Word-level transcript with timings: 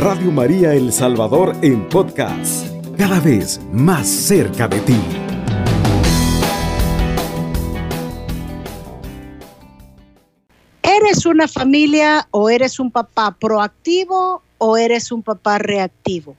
Radio 0.00 0.32
María 0.32 0.72
El 0.72 0.94
Salvador 0.94 1.54
en 1.60 1.86
podcast, 1.86 2.66
cada 2.96 3.20
vez 3.20 3.60
más 3.70 4.08
cerca 4.08 4.66
de 4.66 4.80
ti. 4.80 4.96
¿Eres 10.82 11.26
una 11.26 11.46
familia 11.46 12.26
o 12.30 12.48
eres 12.48 12.80
un 12.80 12.90
papá 12.90 13.36
proactivo 13.38 14.42
o 14.56 14.78
eres 14.78 15.12
un 15.12 15.22
papá 15.22 15.58
reactivo? 15.58 16.34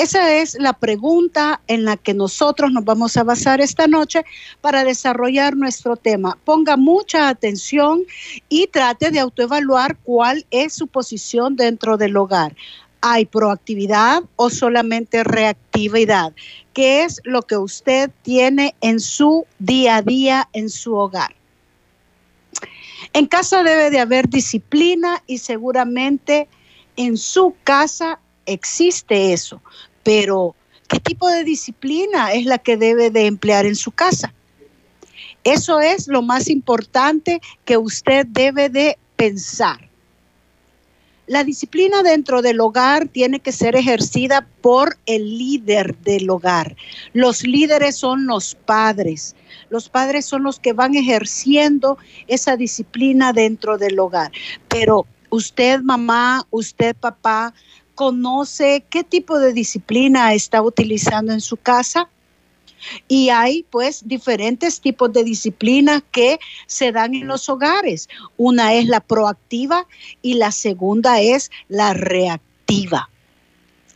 Esa 0.00 0.34
es 0.36 0.56
la 0.58 0.72
pregunta 0.72 1.60
en 1.66 1.84
la 1.84 1.98
que 1.98 2.14
nosotros 2.14 2.72
nos 2.72 2.86
vamos 2.86 3.18
a 3.18 3.22
basar 3.22 3.60
esta 3.60 3.86
noche 3.86 4.24
para 4.62 4.82
desarrollar 4.82 5.58
nuestro 5.58 5.94
tema. 5.94 6.38
Ponga 6.42 6.78
mucha 6.78 7.28
atención 7.28 8.04
y 8.48 8.68
trate 8.68 9.10
de 9.10 9.20
autoevaluar 9.20 9.98
cuál 9.98 10.46
es 10.50 10.72
su 10.72 10.86
posición 10.86 11.54
dentro 11.54 11.98
del 11.98 12.16
hogar. 12.16 12.56
¿Hay 13.02 13.26
proactividad 13.26 14.22
o 14.36 14.48
solamente 14.48 15.22
reactividad? 15.22 16.32
¿Qué 16.72 17.02
es 17.04 17.20
lo 17.24 17.42
que 17.42 17.58
usted 17.58 18.10
tiene 18.22 18.74
en 18.80 19.00
su 19.00 19.44
día 19.58 19.96
a 19.96 20.02
día 20.02 20.48
en 20.54 20.70
su 20.70 20.94
hogar? 20.94 21.34
En 23.12 23.26
casa 23.26 23.62
debe 23.62 23.90
de 23.90 24.00
haber 24.00 24.30
disciplina 24.30 25.22
y 25.26 25.36
seguramente 25.36 26.48
en 26.96 27.18
su 27.18 27.54
casa 27.64 28.18
existe 28.46 29.34
eso. 29.34 29.60
Pero, 30.02 30.54
¿qué 30.88 31.00
tipo 31.00 31.28
de 31.28 31.44
disciplina 31.44 32.32
es 32.32 32.46
la 32.46 32.58
que 32.58 32.76
debe 32.76 33.10
de 33.10 33.26
emplear 33.26 33.66
en 33.66 33.76
su 33.76 33.90
casa? 33.92 34.32
Eso 35.44 35.80
es 35.80 36.08
lo 36.08 36.22
más 36.22 36.48
importante 36.48 37.40
que 37.64 37.76
usted 37.76 38.26
debe 38.26 38.68
de 38.68 38.98
pensar. 39.16 39.90
La 41.30 41.44
disciplina 41.44 42.02
dentro 42.02 42.42
del 42.42 42.60
hogar 42.60 43.06
tiene 43.06 43.38
que 43.38 43.52
ser 43.52 43.76
ejercida 43.76 44.48
por 44.62 44.98
el 45.06 45.38
líder 45.38 45.96
del 45.98 46.28
hogar. 46.28 46.74
Los 47.12 47.44
líderes 47.44 47.96
son 47.96 48.26
los 48.26 48.56
padres. 48.56 49.36
Los 49.68 49.88
padres 49.88 50.26
son 50.26 50.42
los 50.42 50.58
que 50.58 50.72
van 50.72 50.96
ejerciendo 50.96 51.98
esa 52.26 52.56
disciplina 52.56 53.32
dentro 53.32 53.78
del 53.78 54.00
hogar. 54.00 54.32
Pero 54.66 55.06
usted, 55.30 55.80
mamá, 55.82 56.44
usted, 56.50 56.96
papá, 56.96 57.54
conoce 58.00 58.82
qué 58.88 59.04
tipo 59.04 59.38
de 59.38 59.52
disciplina 59.52 60.32
está 60.32 60.62
utilizando 60.62 61.34
en 61.34 61.42
su 61.42 61.58
casa. 61.58 62.08
Y 63.08 63.28
hay 63.28 63.66
pues 63.68 64.08
diferentes 64.08 64.80
tipos 64.80 65.12
de 65.12 65.22
disciplina 65.22 66.02
que 66.10 66.40
se 66.66 66.92
dan 66.92 67.14
en 67.14 67.26
los 67.26 67.50
hogares. 67.50 68.08
Una 68.38 68.72
es 68.72 68.86
la 68.86 69.00
proactiva 69.00 69.86
y 70.22 70.32
la 70.32 70.50
segunda 70.50 71.20
es 71.20 71.50
la 71.68 71.92
reactiva. 71.92 73.10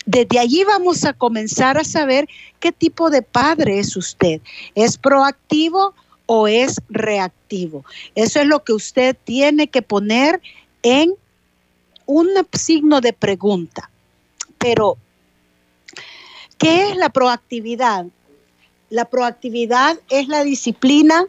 Desde 0.04 0.38
allí 0.38 0.64
vamos 0.64 1.06
a 1.06 1.14
comenzar 1.14 1.78
a 1.78 1.84
saber 1.84 2.28
qué 2.60 2.72
tipo 2.72 3.08
de 3.08 3.22
padre 3.22 3.78
es 3.78 3.96
usted. 3.96 4.42
¿Es 4.74 4.98
proactivo 4.98 5.94
o 6.26 6.46
es 6.46 6.78
reactivo? 6.90 7.86
Eso 8.14 8.38
es 8.38 8.46
lo 8.46 8.64
que 8.64 8.74
usted 8.74 9.16
tiene 9.24 9.68
que 9.68 9.80
poner 9.80 10.42
en 10.82 11.14
un 12.04 12.28
signo 12.52 13.00
de 13.00 13.14
pregunta. 13.14 13.88
Pero, 14.64 14.96
¿qué 16.56 16.88
es 16.88 16.96
la 16.96 17.10
proactividad? 17.10 18.06
La 18.88 19.04
proactividad 19.04 20.00
es 20.08 20.26
la 20.28 20.42
disciplina 20.42 21.26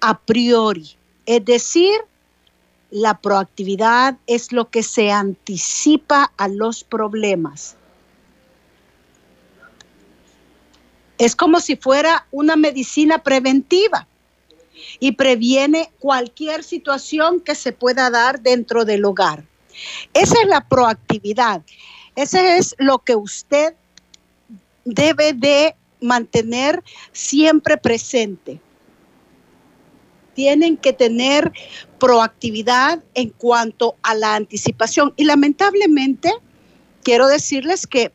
a 0.00 0.20
priori, 0.20 0.96
es 1.26 1.44
decir, 1.44 1.92
la 2.92 3.18
proactividad 3.18 4.18
es 4.28 4.52
lo 4.52 4.70
que 4.70 4.84
se 4.84 5.10
anticipa 5.10 6.32
a 6.36 6.46
los 6.46 6.84
problemas. 6.84 7.74
Es 11.18 11.34
como 11.34 11.58
si 11.58 11.74
fuera 11.74 12.28
una 12.30 12.54
medicina 12.54 13.18
preventiva 13.18 14.06
y 15.00 15.10
previene 15.10 15.90
cualquier 15.98 16.62
situación 16.62 17.40
que 17.40 17.56
se 17.56 17.72
pueda 17.72 18.10
dar 18.10 18.42
dentro 18.42 18.84
del 18.84 19.04
hogar. 19.06 19.44
Esa 20.14 20.40
es 20.40 20.46
la 20.46 20.68
proactividad. 20.68 21.62
Ese 22.16 22.58
es 22.58 22.74
lo 22.78 22.98
que 22.98 23.16
usted 23.16 23.74
debe 24.84 25.32
de 25.32 25.74
mantener 26.00 26.82
siempre 27.12 27.76
presente. 27.76 28.60
Tienen 30.34 30.76
que 30.76 30.92
tener 30.92 31.52
proactividad 31.98 33.02
en 33.14 33.30
cuanto 33.30 33.96
a 34.02 34.14
la 34.14 34.34
anticipación. 34.34 35.12
Y 35.16 35.24
lamentablemente, 35.24 36.32
quiero 37.02 37.28
decirles 37.28 37.86
que 37.86 38.12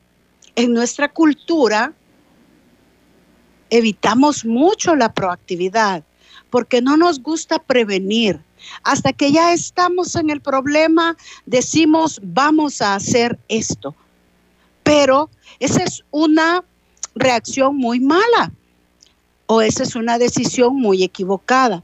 en 0.55 0.73
nuestra 0.73 1.13
cultura 1.13 1.93
evitamos 3.69 4.45
mucho 4.45 4.95
la 4.95 5.13
proactividad 5.13 6.03
porque 6.49 6.81
no 6.81 6.97
nos 6.97 7.21
gusta 7.21 7.59
prevenir. 7.59 8.39
Hasta 8.83 9.13
que 9.13 9.31
ya 9.31 9.53
estamos 9.53 10.15
en 10.15 10.29
el 10.29 10.41
problema, 10.41 11.17
decimos, 11.45 12.19
vamos 12.23 12.81
a 12.81 12.95
hacer 12.95 13.39
esto. 13.47 13.95
Pero 14.83 15.29
esa 15.59 15.83
es 15.83 16.03
una 16.11 16.63
reacción 17.15 17.75
muy 17.75 17.99
mala 17.99 18.51
o 19.47 19.61
esa 19.61 19.83
es 19.83 19.95
una 19.95 20.17
decisión 20.17 20.75
muy 20.75 21.03
equivocada. 21.03 21.83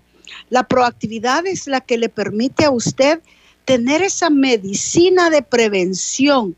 La 0.50 0.68
proactividad 0.68 1.46
es 1.46 1.68
la 1.68 1.82
que 1.82 1.98
le 1.98 2.10
permite 2.10 2.66
a 2.66 2.72
usted 2.72 3.22
tener 3.66 4.02
esa 4.02 4.30
medicina 4.30 5.30
de 5.30 5.42
prevención 5.42 6.56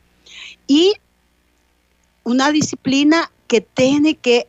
y 0.67 0.93
una 2.23 2.51
disciplina 2.51 3.31
que 3.47 3.61
tiene 3.61 4.15
que 4.15 4.47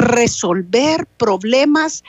resolver 0.00 1.06
problemas 1.16 2.02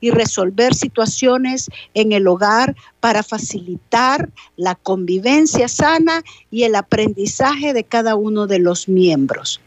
y 0.00 0.10
resolver 0.10 0.74
situaciones 0.74 1.68
en 1.94 2.12
el 2.12 2.26
hogar 2.28 2.76
para 3.00 3.22
facilitar 3.22 4.30
la 4.56 4.74
convivencia 4.74 5.68
sana 5.68 6.22
y 6.50 6.64
el 6.64 6.74
aprendizaje 6.74 7.72
de 7.72 7.84
cada 7.84 8.16
uno 8.16 8.46
de 8.46 8.58
los 8.58 8.88
miembros. 8.88 9.60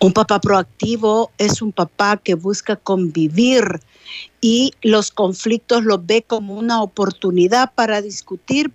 Un 0.00 0.12
papá 0.12 0.40
proactivo 0.40 1.30
es 1.36 1.60
un 1.60 1.72
papá 1.72 2.16
que 2.16 2.34
busca 2.34 2.76
convivir 2.76 3.80
y 4.40 4.72
los 4.80 5.10
conflictos 5.10 5.84
los 5.84 6.04
ve 6.06 6.22
como 6.22 6.54
una 6.54 6.82
oportunidad 6.82 7.74
para 7.74 8.00
discutir 8.00 8.72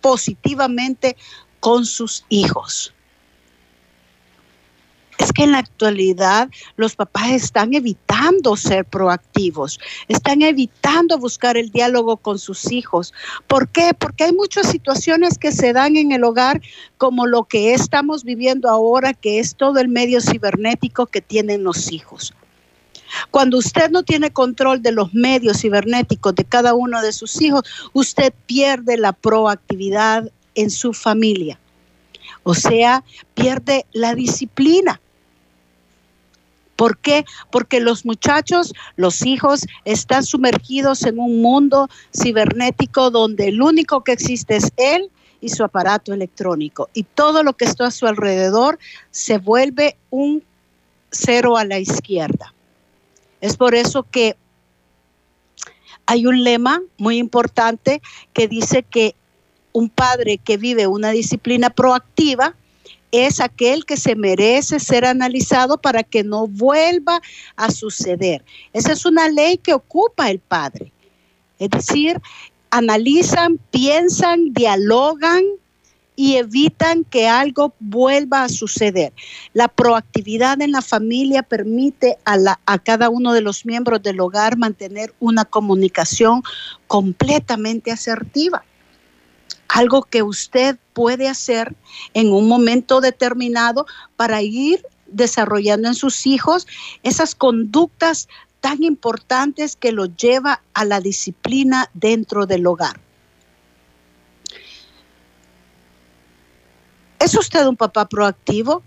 positivamente 0.00 1.16
con 1.58 1.84
sus 1.84 2.24
hijos 2.28 2.92
es 5.18 5.32
que 5.32 5.44
en 5.44 5.52
la 5.52 5.58
actualidad 5.58 6.48
los 6.76 6.96
papás 6.96 7.30
están 7.30 7.74
evitando 7.74 8.56
ser 8.56 8.84
proactivos, 8.84 9.78
están 10.08 10.42
evitando 10.42 11.18
buscar 11.18 11.56
el 11.56 11.70
diálogo 11.70 12.16
con 12.16 12.38
sus 12.38 12.70
hijos. 12.70 13.12
¿Por 13.46 13.68
qué? 13.68 13.92
Porque 13.98 14.24
hay 14.24 14.32
muchas 14.32 14.68
situaciones 14.68 15.38
que 15.38 15.52
se 15.52 15.72
dan 15.72 15.96
en 15.96 16.12
el 16.12 16.24
hogar 16.24 16.60
como 16.98 17.26
lo 17.26 17.44
que 17.44 17.74
estamos 17.74 18.24
viviendo 18.24 18.68
ahora, 18.68 19.14
que 19.14 19.38
es 19.38 19.56
todo 19.56 19.78
el 19.78 19.88
medio 19.88 20.20
cibernético 20.20 21.06
que 21.06 21.20
tienen 21.20 21.64
los 21.64 21.92
hijos. 21.92 22.34
Cuando 23.30 23.58
usted 23.58 23.90
no 23.90 24.02
tiene 24.02 24.30
control 24.30 24.82
de 24.82 24.92
los 24.92 25.14
medios 25.14 25.60
cibernéticos 25.60 26.34
de 26.34 26.44
cada 26.44 26.74
uno 26.74 27.00
de 27.02 27.12
sus 27.12 27.40
hijos, 27.40 27.62
usted 27.92 28.32
pierde 28.46 28.96
la 28.96 29.12
proactividad 29.12 30.30
en 30.54 30.70
su 30.70 30.92
familia. 30.92 31.58
O 32.42 32.54
sea, 32.54 33.04
pierde 33.34 33.86
la 33.92 34.14
disciplina. 34.14 35.00
¿Por 36.76 36.98
qué? 36.98 37.24
Porque 37.50 37.80
los 37.80 38.04
muchachos, 38.04 38.72
los 38.96 39.24
hijos, 39.24 39.66
están 39.84 40.24
sumergidos 40.24 41.04
en 41.04 41.18
un 41.18 41.40
mundo 41.40 41.88
cibernético 42.14 43.10
donde 43.10 43.48
el 43.48 43.62
único 43.62 44.04
que 44.04 44.12
existe 44.12 44.56
es 44.56 44.70
él 44.76 45.10
y 45.40 45.48
su 45.48 45.64
aparato 45.64 46.12
electrónico. 46.12 46.88
Y 46.94 47.02
todo 47.02 47.42
lo 47.42 47.54
que 47.54 47.64
está 47.64 47.86
a 47.86 47.90
su 47.90 48.06
alrededor 48.06 48.78
se 49.10 49.38
vuelve 49.38 49.96
un 50.10 50.42
cero 51.10 51.56
a 51.56 51.64
la 51.64 51.78
izquierda. 51.78 52.52
Es 53.40 53.56
por 53.56 53.74
eso 53.74 54.02
que 54.02 54.36
hay 56.06 56.26
un 56.26 56.44
lema 56.44 56.82
muy 56.98 57.18
importante 57.18 58.00
que 58.32 58.48
dice 58.48 58.82
que 58.82 59.14
un 59.72 59.90
padre 59.90 60.38
que 60.38 60.56
vive 60.56 60.86
una 60.86 61.10
disciplina 61.10 61.70
proactiva, 61.70 62.54
es 63.12 63.40
aquel 63.40 63.84
que 63.84 63.96
se 63.96 64.14
merece 64.14 64.80
ser 64.80 65.04
analizado 65.04 65.78
para 65.78 66.02
que 66.02 66.24
no 66.24 66.46
vuelva 66.46 67.20
a 67.56 67.70
suceder. 67.70 68.44
Esa 68.72 68.92
es 68.92 69.04
una 69.04 69.28
ley 69.28 69.58
que 69.58 69.74
ocupa 69.74 70.30
el 70.30 70.38
padre. 70.38 70.92
Es 71.58 71.70
decir, 71.70 72.20
analizan, 72.70 73.58
piensan, 73.70 74.52
dialogan 74.52 75.42
y 76.16 76.36
evitan 76.36 77.04
que 77.04 77.28
algo 77.28 77.74
vuelva 77.78 78.44
a 78.44 78.48
suceder. 78.48 79.12
La 79.52 79.68
proactividad 79.68 80.60
en 80.62 80.72
la 80.72 80.82
familia 80.82 81.42
permite 81.42 82.16
a, 82.24 82.58
a, 82.64 82.78
cada 82.78 83.10
uno 83.10 83.34
de 83.34 83.42
los 83.42 83.66
miembros 83.66 84.02
del 84.02 84.18
hogar 84.20 84.56
mantener 84.56 85.14
una 85.20 85.44
comunicación 85.44 86.42
completamente 86.86 87.92
asertiva. 87.92 88.64
Algo 89.68 90.02
que 90.02 90.22
usted 90.22 90.78
puede 90.92 91.28
hacer 91.28 91.74
en 92.14 92.32
un 92.32 92.48
momento 92.48 93.00
determinado 93.00 93.86
para 94.16 94.42
ir 94.42 94.84
desarrollando 95.06 95.88
en 95.88 95.94
sus 95.94 96.26
hijos 96.26 96.66
esas 97.02 97.34
conductas 97.34 98.28
tan 98.60 98.82
importantes 98.82 99.76
que 99.76 99.92
los 99.92 100.16
lleva 100.16 100.62
a 100.74 100.84
la 100.84 101.00
disciplina 101.00 101.90
dentro 101.94 102.46
del 102.46 102.66
hogar. 102.66 103.00
¿Es 107.18 107.36
usted 107.36 107.66
un 107.66 107.76
papá 107.76 108.08
proactivo? 108.08 108.82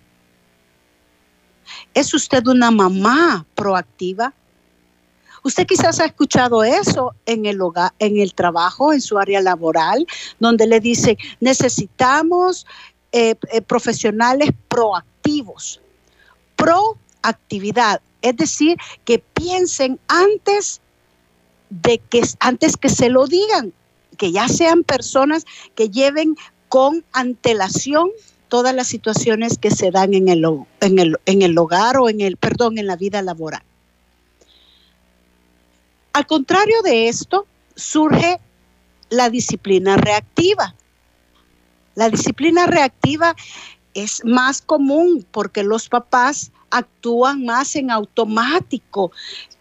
¿Es 1.93 2.13
usted 2.13 2.45
una 2.47 2.71
mamá 2.71 3.45
proactiva? 3.55 4.33
Usted 5.43 5.65
quizás 5.67 5.99
ha 5.99 6.05
escuchado 6.05 6.63
eso 6.63 7.13
en 7.25 7.45
el 7.45 7.61
hogar, 7.61 7.93
en 7.99 8.17
el 8.17 8.33
trabajo, 8.33 8.93
en 8.93 9.01
su 9.01 9.17
área 9.17 9.41
laboral, 9.41 10.05
donde 10.39 10.67
le 10.67 10.79
dice, 10.79 11.17
necesitamos 11.39 12.65
eh, 13.11 13.35
eh, 13.51 13.61
profesionales 13.61 14.49
proactivos. 14.67 15.81
Proactividad, 16.55 18.01
es 18.21 18.35
decir, 18.35 18.77
que 19.05 19.19
piensen 19.19 19.99
antes 20.07 20.81
de 21.69 21.99
que 21.99 22.21
antes 22.39 22.77
que 22.77 22.89
se 22.89 23.09
lo 23.09 23.27
digan, 23.27 23.73
que 24.17 24.31
ya 24.31 24.47
sean 24.47 24.83
personas 24.83 25.45
que 25.75 25.89
lleven 25.89 26.35
con 26.67 27.03
antelación 27.13 28.09
todas 28.49 28.75
las 28.75 28.87
situaciones 28.87 29.57
que 29.57 29.71
se 29.71 29.91
dan 29.91 30.13
en 30.13 30.27
el, 30.27 30.43
en 30.81 30.99
el, 30.99 31.17
en 31.25 31.41
el 31.41 31.57
hogar 31.57 31.97
o 31.97 32.09
en 32.09 32.19
el, 32.19 32.35
perdón, 32.35 32.77
en 32.77 32.87
la 32.87 32.95
vida 32.95 33.21
laboral. 33.21 33.61
Al 36.13 36.25
contrario 36.27 36.81
de 36.81 37.07
esto, 37.07 37.45
surge 37.75 38.39
la 39.09 39.29
disciplina 39.29 39.97
reactiva. 39.97 40.75
La 41.95 42.09
disciplina 42.09 42.67
reactiva 42.67 43.35
es 43.93 44.23
más 44.23 44.61
común 44.61 45.25
porque 45.31 45.63
los 45.63 45.89
papás 45.89 46.51
actúan 46.71 47.45
más 47.45 47.75
en 47.75 47.91
automático 47.91 49.11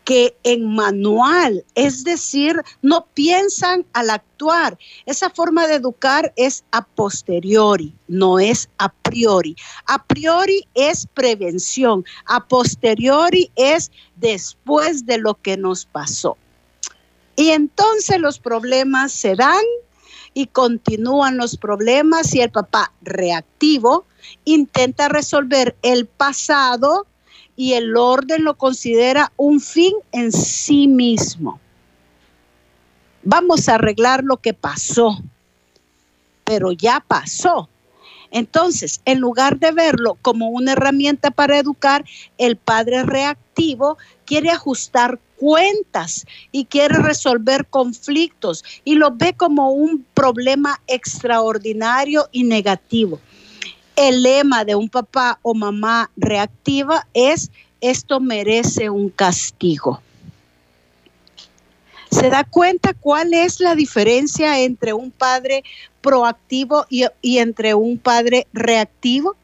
que 0.08 0.34
en 0.42 0.74
manual, 0.74 1.66
es 1.74 2.02
decir, 2.02 2.56
no 2.80 3.04
piensan 3.12 3.84
al 3.92 4.08
actuar. 4.08 4.78
Esa 5.04 5.28
forma 5.28 5.66
de 5.66 5.74
educar 5.74 6.32
es 6.36 6.64
a 6.72 6.82
posteriori, 6.82 7.94
no 8.06 8.38
es 8.38 8.70
a 8.78 8.88
priori. 8.88 9.54
A 9.84 10.02
priori 10.02 10.66
es 10.72 11.06
prevención, 11.12 12.06
a 12.24 12.42
posteriori 12.48 13.50
es 13.54 13.92
después 14.16 15.04
de 15.04 15.18
lo 15.18 15.34
que 15.34 15.58
nos 15.58 15.84
pasó. 15.84 16.38
Y 17.36 17.50
entonces 17.50 18.18
los 18.18 18.38
problemas 18.38 19.12
se 19.12 19.36
dan 19.36 19.64
y 20.32 20.46
continúan 20.46 21.36
los 21.36 21.58
problemas 21.58 22.34
y 22.34 22.40
el 22.40 22.50
papá 22.50 22.94
reactivo 23.02 24.06
intenta 24.46 25.10
resolver 25.10 25.76
el 25.82 26.06
pasado 26.06 27.06
y 27.58 27.72
el 27.72 27.96
orden 27.96 28.44
lo 28.44 28.56
considera 28.56 29.32
un 29.36 29.60
fin 29.60 29.92
en 30.12 30.30
sí 30.30 30.86
mismo. 30.86 31.58
Vamos 33.24 33.68
a 33.68 33.74
arreglar 33.74 34.22
lo 34.22 34.36
que 34.36 34.54
pasó, 34.54 35.18
pero 36.44 36.70
ya 36.70 37.04
pasó. 37.04 37.68
Entonces, 38.30 39.00
en 39.06 39.18
lugar 39.18 39.58
de 39.58 39.72
verlo 39.72 40.16
como 40.22 40.50
una 40.50 40.72
herramienta 40.72 41.32
para 41.32 41.58
educar, 41.58 42.04
el 42.38 42.56
padre 42.56 43.02
reactivo 43.02 43.98
quiere 44.24 44.50
ajustar 44.50 45.18
cuentas 45.36 46.26
y 46.52 46.66
quiere 46.66 46.98
resolver 46.98 47.66
conflictos 47.66 48.62
y 48.84 48.94
lo 48.94 49.10
ve 49.10 49.34
como 49.36 49.72
un 49.72 50.06
problema 50.14 50.80
extraordinario 50.86 52.28
y 52.30 52.44
negativo 52.44 53.18
el 53.98 54.22
lema 54.22 54.64
de 54.64 54.76
un 54.76 54.88
papá 54.88 55.40
o 55.42 55.54
mamá 55.54 56.08
reactiva 56.16 57.08
es 57.14 57.50
esto 57.80 58.20
merece 58.20 58.88
un 58.90 59.10
castigo. 59.10 60.00
¿Se 62.08 62.30
da 62.30 62.44
cuenta 62.44 62.94
cuál 62.94 63.34
es 63.34 63.58
la 63.58 63.74
diferencia 63.74 64.60
entre 64.60 64.92
un 64.92 65.10
padre 65.10 65.64
proactivo 66.00 66.86
y, 66.88 67.06
y, 67.20 67.38
entre 67.38 67.74
un 67.74 67.98
padre 67.98 68.46
reactivo? 68.52 69.34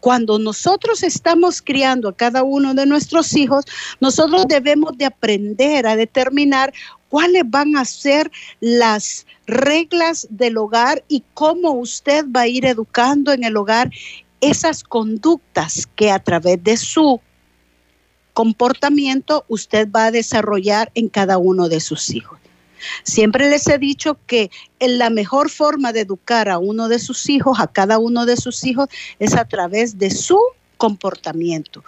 Cuando 0.00 0.40
nosotros 0.40 1.04
estamos 1.04 1.62
criando 1.62 2.08
a 2.08 2.16
cada 2.16 2.42
uno 2.42 2.74
de 2.74 2.84
nuestros 2.84 3.34
hijos, 3.36 3.64
nosotros 4.00 4.46
debemos 4.48 4.98
de 4.98 5.06
aprender 5.06 5.86
a 5.86 5.94
determinar 5.96 6.72
cuáles 7.08 7.42
van 7.46 7.76
a 7.76 7.84
ser 7.84 8.30
las 8.60 9.26
reglas 9.46 10.26
del 10.30 10.56
hogar 10.56 11.04
y 11.08 11.22
cómo 11.34 11.72
usted 11.72 12.24
va 12.34 12.42
a 12.42 12.48
ir 12.48 12.64
educando 12.64 13.32
en 13.32 13.44
el 13.44 13.56
hogar 13.56 13.90
esas 14.40 14.84
conductas 14.84 15.88
que 15.96 16.10
a 16.10 16.18
través 16.18 16.62
de 16.62 16.76
su 16.76 17.20
comportamiento 18.32 19.44
usted 19.48 19.88
va 19.90 20.06
a 20.06 20.10
desarrollar 20.10 20.92
en 20.94 21.08
cada 21.08 21.38
uno 21.38 21.68
de 21.68 21.80
sus 21.80 22.10
hijos. 22.10 22.38
Siempre 23.02 23.50
les 23.50 23.66
he 23.66 23.78
dicho 23.78 24.16
que 24.26 24.50
la 24.78 25.10
mejor 25.10 25.50
forma 25.50 25.92
de 25.92 26.00
educar 26.00 26.48
a 26.48 26.58
uno 26.58 26.88
de 26.88 27.00
sus 27.00 27.28
hijos, 27.28 27.58
a 27.58 27.66
cada 27.66 27.98
uno 27.98 28.26
de 28.26 28.36
sus 28.36 28.64
hijos, 28.64 28.88
es 29.18 29.34
a 29.34 29.44
través 29.44 29.98
de 29.98 30.10
su 30.10 30.38
comportamiento. 30.76 31.82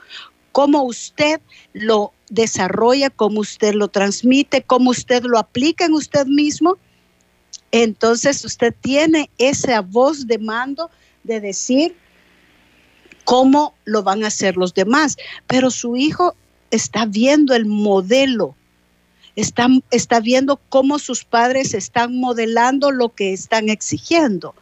Cómo 0.50 0.82
usted 0.82 1.40
lo 1.72 2.12
desarrolla, 2.30 3.10
cómo 3.10 3.40
usted 3.40 3.74
lo 3.74 3.88
transmite, 3.88 4.62
cómo 4.62 4.90
usted 4.90 5.22
lo 5.24 5.38
aplica 5.38 5.84
en 5.84 5.92
usted 5.92 6.26
mismo. 6.26 6.78
Entonces 7.72 8.44
usted 8.44 8.74
tiene 8.80 9.30
esa 9.38 9.82
voz 9.82 10.26
de 10.26 10.38
mando 10.38 10.90
de 11.24 11.40
decir 11.40 11.96
cómo 13.24 13.74
lo 13.84 14.02
van 14.02 14.24
a 14.24 14.28
hacer 14.28 14.56
los 14.56 14.72
demás. 14.74 15.16
Pero 15.46 15.70
su 15.70 15.96
hijo 15.96 16.34
está 16.70 17.04
viendo 17.04 17.54
el 17.54 17.66
modelo, 17.66 18.56
está, 19.36 19.68
está 19.90 20.20
viendo 20.20 20.60
cómo 20.68 20.98
sus 20.98 21.24
padres 21.24 21.74
están 21.74 22.18
modelando 22.18 22.90
lo 22.90 23.10
que 23.10 23.32
están 23.32 23.68
exigiendo. 23.68 24.54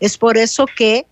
Es 0.00 0.18
por 0.18 0.36
eso 0.36 0.66
que 0.76 1.06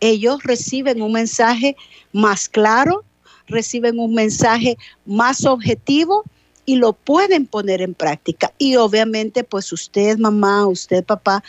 ellos 0.00 0.42
reciben 0.42 1.02
un 1.02 1.12
mensaje 1.12 1.76
más 2.12 2.48
claro, 2.48 3.04
reciben 3.48 3.98
un 3.98 4.14
mensaje 4.14 4.76
más 5.06 5.44
objetivo 5.44 6.24
y 6.64 6.76
lo 6.76 6.92
pueden 6.92 7.46
poner 7.46 7.80
en 7.80 7.94
práctica. 7.94 8.52
Y 8.58 8.76
obviamente, 8.76 9.42
pues 9.42 9.72
usted, 9.72 10.18
mamá, 10.18 10.66
usted, 10.66 11.04
papá, 11.04 11.42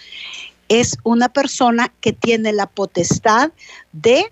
es 0.70 0.98
una 1.04 1.30
persona 1.30 1.92
que 2.00 2.14
tiene 2.14 2.54
la 2.54 2.68
potestad 2.68 3.52
de 3.92 4.32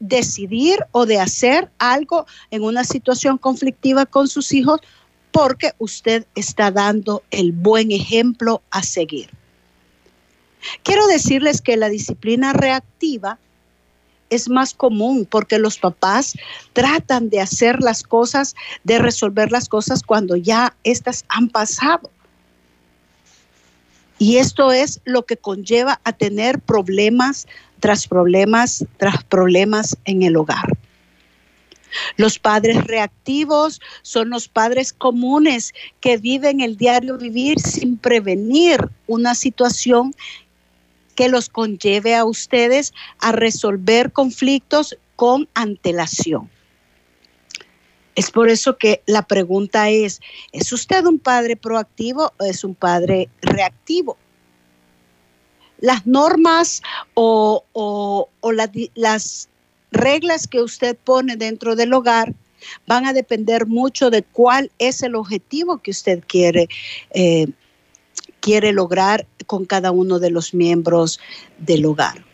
decidir 0.00 0.80
o 0.92 1.06
de 1.06 1.18
hacer 1.18 1.70
algo 1.78 2.26
en 2.50 2.64
una 2.64 2.84
situación 2.84 3.38
conflictiva 3.38 4.04
con 4.04 4.28
sus 4.28 4.52
hijos 4.52 4.80
porque 5.30 5.72
usted 5.78 6.26
está 6.34 6.70
dando 6.70 7.22
el 7.30 7.52
buen 7.52 7.90
ejemplo 7.90 8.62
a 8.70 8.82
seguir. 8.82 9.30
Quiero 10.82 11.06
decirles 11.06 11.60
que 11.60 11.76
la 11.76 11.88
disciplina 11.88 12.52
reactiva 12.52 13.38
es 14.30 14.48
más 14.48 14.74
común 14.74 15.26
porque 15.28 15.58
los 15.58 15.78
papás 15.78 16.34
tratan 16.72 17.30
de 17.30 17.40
hacer 17.40 17.80
las 17.80 18.02
cosas, 18.02 18.54
de 18.84 18.98
resolver 18.98 19.52
las 19.52 19.68
cosas 19.68 20.02
cuando 20.02 20.36
ya 20.36 20.74
estas 20.84 21.24
han 21.28 21.48
pasado. 21.48 22.10
Y 24.18 24.36
esto 24.36 24.72
es 24.72 25.00
lo 25.04 25.24
que 25.26 25.36
conlleva 25.36 26.00
a 26.04 26.12
tener 26.12 26.60
problemas 26.60 27.46
tras 27.80 28.06
problemas 28.06 28.84
tras 28.96 29.24
problemas 29.24 29.96
en 30.04 30.22
el 30.22 30.36
hogar. 30.36 30.68
Los 32.16 32.38
padres 32.38 32.84
reactivos 32.84 33.80
son 34.02 34.30
los 34.30 34.48
padres 34.48 34.92
comunes 34.92 35.72
que 36.00 36.16
viven 36.16 36.60
el 36.60 36.76
diario 36.76 37.18
vivir 37.18 37.60
sin 37.60 37.96
prevenir 37.96 38.88
una 39.06 39.34
situación 39.34 40.14
que 41.14 41.28
los 41.28 41.48
conlleve 41.48 42.14
a 42.14 42.24
ustedes 42.24 42.92
a 43.20 43.32
resolver 43.32 44.12
conflictos 44.12 44.96
con 45.16 45.48
antelación. 45.54 46.50
Es 48.14 48.30
por 48.30 48.48
eso 48.48 48.76
que 48.76 49.02
la 49.06 49.26
pregunta 49.26 49.90
es, 49.90 50.20
¿es 50.52 50.72
usted 50.72 51.04
un 51.04 51.18
padre 51.18 51.56
proactivo 51.56 52.32
o 52.38 52.44
es 52.44 52.62
un 52.62 52.74
padre 52.74 53.28
reactivo? 53.42 54.16
Las 55.78 56.06
normas 56.06 56.82
o, 57.14 58.28
las 58.94 59.48
reglas 59.90 60.46
que 60.46 60.60
usted 60.60 60.96
pone 60.96 61.36
dentro 61.36 61.74
del 61.74 61.92
hogar 61.92 62.34
van 62.86 63.06
a 63.06 63.12
depender 63.12 63.66
mucho 63.66 64.10
de 64.10 64.22
cuál 64.22 64.70
es 64.78 65.02
el 65.02 65.16
objetivo 65.16 65.78
que 65.78 65.90
usted 65.90 66.22
quiere 66.26 66.68
eh, 67.10 67.46
quiere 68.40 68.72
lograr 68.72 69.26
con 69.44 69.64
cada 69.64 69.90
uno 69.90 70.18
de 70.18 70.30
los 70.30 70.54
miembros 70.54 71.20
del 71.58 71.86
hogar. 71.86 72.24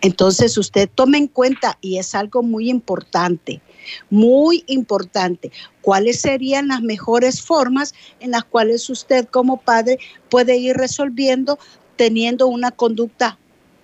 Entonces 0.00 0.58
usted 0.58 0.88
tome 0.94 1.16
en 1.16 1.28
cuenta, 1.28 1.78
y 1.80 1.96
es 1.96 2.14
algo 2.14 2.42
muy 2.42 2.68
importante, 2.68 3.62
Muy 4.10 4.64
importante. 4.66 5.50
¿Cuáles 5.82 6.20
serían 6.20 6.68
las 6.68 6.82
mejores 6.82 7.42
formas 7.42 7.94
en 8.20 8.30
las 8.30 8.44
cuales 8.44 8.88
usted 8.88 9.26
como 9.28 9.60
padre 9.60 9.98
puede 10.30 10.56
ir 10.56 10.76
resolviendo 10.76 11.58
teniendo 11.96 12.46
una 12.46 12.70
conducta 12.70 13.38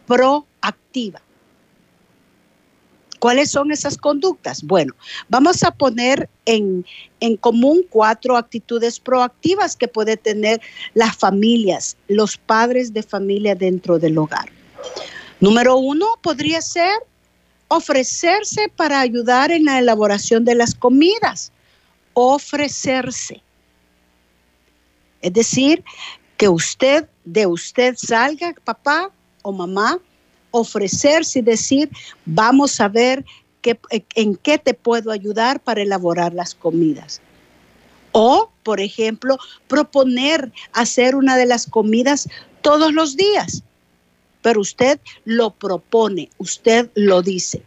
proactiva? 0.06 1.22
¿Cuáles 3.21 3.50
son 3.50 3.71
esas 3.71 3.97
conductas? 3.97 4.62
Bueno, 4.62 4.95
vamos 5.29 5.62
a 5.62 5.71
poner 5.71 6.29
en, 6.47 6.85
en, 7.21 7.37
común 7.37 7.83
cuatro 7.89 8.37
actitudes 8.37 8.99
proactivas 8.99 9.77
que 9.77 9.87
puede 9.87 10.17
tener 10.17 10.61
las 10.95 11.17
familias, 11.17 11.97
los 12.09 12.37
padres 12.37 12.93
de 12.93 13.05
familia 13.05 13.55
dentro 13.55 13.99
del 13.99 14.19
hogar. 14.19 14.50
Número 15.39 15.77
uno 15.77 16.07
podría 16.23 16.61
ser 16.61 16.93
ofrecerse 17.69 18.69
para 18.75 19.00
ayudar 19.00 19.53
en 19.53 19.65
la 19.67 19.79
elaboración 19.79 20.45
de 20.45 20.57
las 20.57 20.75
comidas. 20.75 21.53
Ofrecerse. 22.15 23.43
Es 25.23 25.33
decir, 25.33 25.85
que 26.37 26.49
usted, 26.49 27.07
de 27.25 27.47
usted 27.47 27.95
salga, 27.97 28.55
papá 28.65 29.11
o 29.43 29.53
mamá, 29.53 29.99
ofrecerse 30.50 31.40
y 31.40 31.42
decir, 31.42 31.90
vamos 32.25 32.80
a 32.80 32.88
ver 32.88 33.25
qué, 33.62 33.78
en 34.14 34.37
qué 34.37 34.59
te 34.59 34.75
puedo 34.75 35.11
ayudar 35.11 35.61
para 35.61 35.83
elaborar 35.83 36.33
las 36.35 36.54
comidas. 36.54 37.21
O, 38.12 38.50
por 38.62 38.80
ejemplo, 38.80 39.38
proponer 39.69 40.52
hacer 40.73 41.14
una 41.14 41.37
de 41.37 41.47
las 41.47 41.66
comidas 41.66 42.28
todos 42.62 42.92
los 42.92 43.16
días. 43.16 43.62
Pero 44.42 44.61
usted 44.61 45.00
lo 45.25 45.50
propone, 45.50 46.30
usted 46.38 46.90
lo 46.95 47.23
dice. 47.23 47.62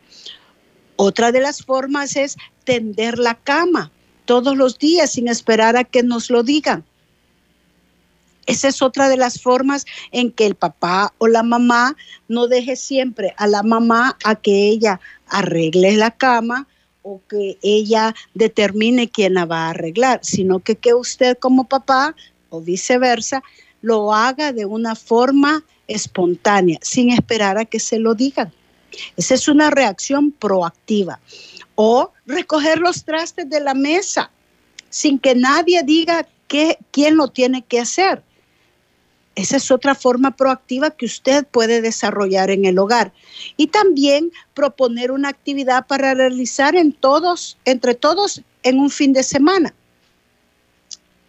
Otra 0.96 1.32
de 1.32 1.40
las 1.40 1.63
formas 1.63 2.16
es 2.16 2.38
tender 2.63 3.20
la 3.20 3.36
cama 3.36 3.92
todos 4.25 4.56
los 4.56 4.78
días 4.80 5.12
sin 5.12 5.28
esperar 5.28 5.75
a 5.78 5.84
que 5.84 6.04
nos 6.04 6.30
lo 6.30 6.44
digan. 6.44 6.84
Esa 8.46 8.68
es 8.68 8.82
otra 8.82 9.10
de 9.10 9.18
las 9.18 9.42
formas 9.42 9.86
en 10.12 10.32
que 10.32 10.46
el 10.46 10.56
papá 10.56 11.14
o 11.18 11.28
la 11.28 11.44
mamá 11.44 11.96
no 12.28 12.48
deje 12.48 12.76
siempre 12.76 13.34
a 13.38 13.48
la 13.48 13.64
mamá 13.64 14.18
a 14.24 14.36
que 14.36 14.68
ella 14.68 15.00
arregle 15.28 15.96
la 15.98 16.12
cama 16.12 16.68
o 17.02 17.22
que 17.30 17.58
ella 17.62 18.16
determine 18.34 19.10
quién 19.10 19.36
la 19.36 19.46
va 19.46 19.68
a 19.68 19.70
arreglar, 19.72 20.20
sino 20.24 20.60
que 20.60 20.76
que 20.76 20.94
usted 20.94 21.38
como 21.38 21.66
papá 21.66 22.16
o 22.50 22.62
viceversa 22.62 23.44
lo 23.82 24.14
haga 24.14 24.54
de 24.54 24.66
una 24.66 24.96
forma 24.96 25.64
espontánea, 25.88 26.80
sin 26.82 27.12
esperar 27.12 27.58
a 27.58 27.66
que 27.66 27.80
se 27.80 28.00
lo 28.00 28.16
digan. 28.16 28.54
Esa 29.18 29.34
es 29.34 29.48
una 29.48 29.70
reacción 29.70 30.32
proactiva. 30.32 31.20
O 31.76 32.12
recoger 32.26 32.80
los 32.80 33.04
trastes 33.04 33.50
de 33.50 33.60
la 33.60 33.74
mesa 33.74 34.32
sin 34.90 35.18
que 35.20 35.36
nadie 35.36 35.82
diga 35.84 36.28
quién 36.48 37.18
lo 37.18 37.30
tiene 37.30 37.64
que 37.64 37.80
hacer. 37.80 38.24
Esa 39.36 39.58
es 39.58 39.72
otra 39.72 39.96
forma 39.96 40.32
proactiva 40.32 40.92
que 40.92 41.06
usted 41.06 41.46
puede 41.48 41.82
desarrollar 41.82 42.52
en 42.52 42.66
el 42.66 42.78
hogar. 42.78 43.13
Y 43.58 43.68
también 43.68 44.32
proponer 44.54 45.12
una 45.12 45.30
actividad 45.30 45.88
para 45.88 46.13
realizar 46.13 46.75
entre 46.75 47.96
todos 47.96 48.42
en 48.62 48.80
un 48.80 48.90
fin 48.92 49.13
de 49.13 49.24
semana. 49.24 49.74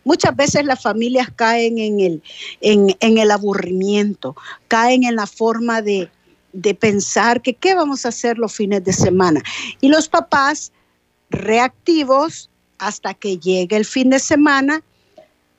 Muchas 0.05 0.37
veces 0.37 0.67
las 0.67 0.83
familias 0.83 1.29
caen 1.35 1.79
en 1.79 2.01
el, 2.01 2.23
en, 2.61 3.19
el 3.19 3.31
aburrimiento, 3.31 4.37
caen 4.69 5.05
en 5.05 5.17
la 5.17 5.27
forma 5.27 5.81
de, 5.81 6.11
de 6.53 6.75
pensar 6.75 7.41
que 7.41 7.55
qué 7.55 7.75
vamos 7.75 8.05
a 8.05 8.11
hacer 8.11 8.39
los 8.39 8.53
fines 8.53 8.85
de 8.85 8.93
semana. 8.93 9.43
Y 9.81 9.89
los 9.89 10.09
papás 10.09 10.73
reactivos 11.31 12.51
hasta 12.79 13.15
que 13.15 13.39
llegue 13.39 13.77
el 13.77 13.87
fin 13.87 14.11
de 14.11 14.19
semana 14.19 14.83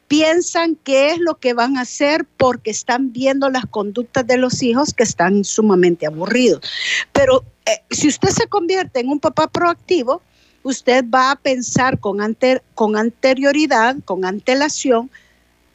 piensan 0.07 0.75
qué 0.83 1.11
es 1.11 1.19
lo 1.19 1.35
que 1.35 1.53
van 1.53 1.77
a 1.77 1.81
hacer 1.81 2.25
porque 2.37 2.71
están 2.71 3.11
viendo 3.11 3.49
las 3.49 3.65
conductas 3.65 4.25
de 4.27 4.37
los 4.37 4.61
hijos 4.61 4.93
que 4.93 5.03
están 5.03 5.43
sumamente 5.43 6.05
aburridos. 6.05 6.61
Pero 7.11 7.43
eh, 7.65 7.81
si 7.89 8.07
usted 8.07 8.29
se 8.29 8.47
convierte 8.47 8.99
en 8.99 9.09
un 9.09 9.19
papá 9.19 9.47
proactivo, 9.47 10.21
usted 10.63 11.05
va 11.13 11.31
a 11.31 11.35
pensar 11.35 11.99
con, 11.99 12.17
con 12.73 12.97
anterioridad, 12.97 13.95
con 14.05 14.25
antelación, 14.25 15.09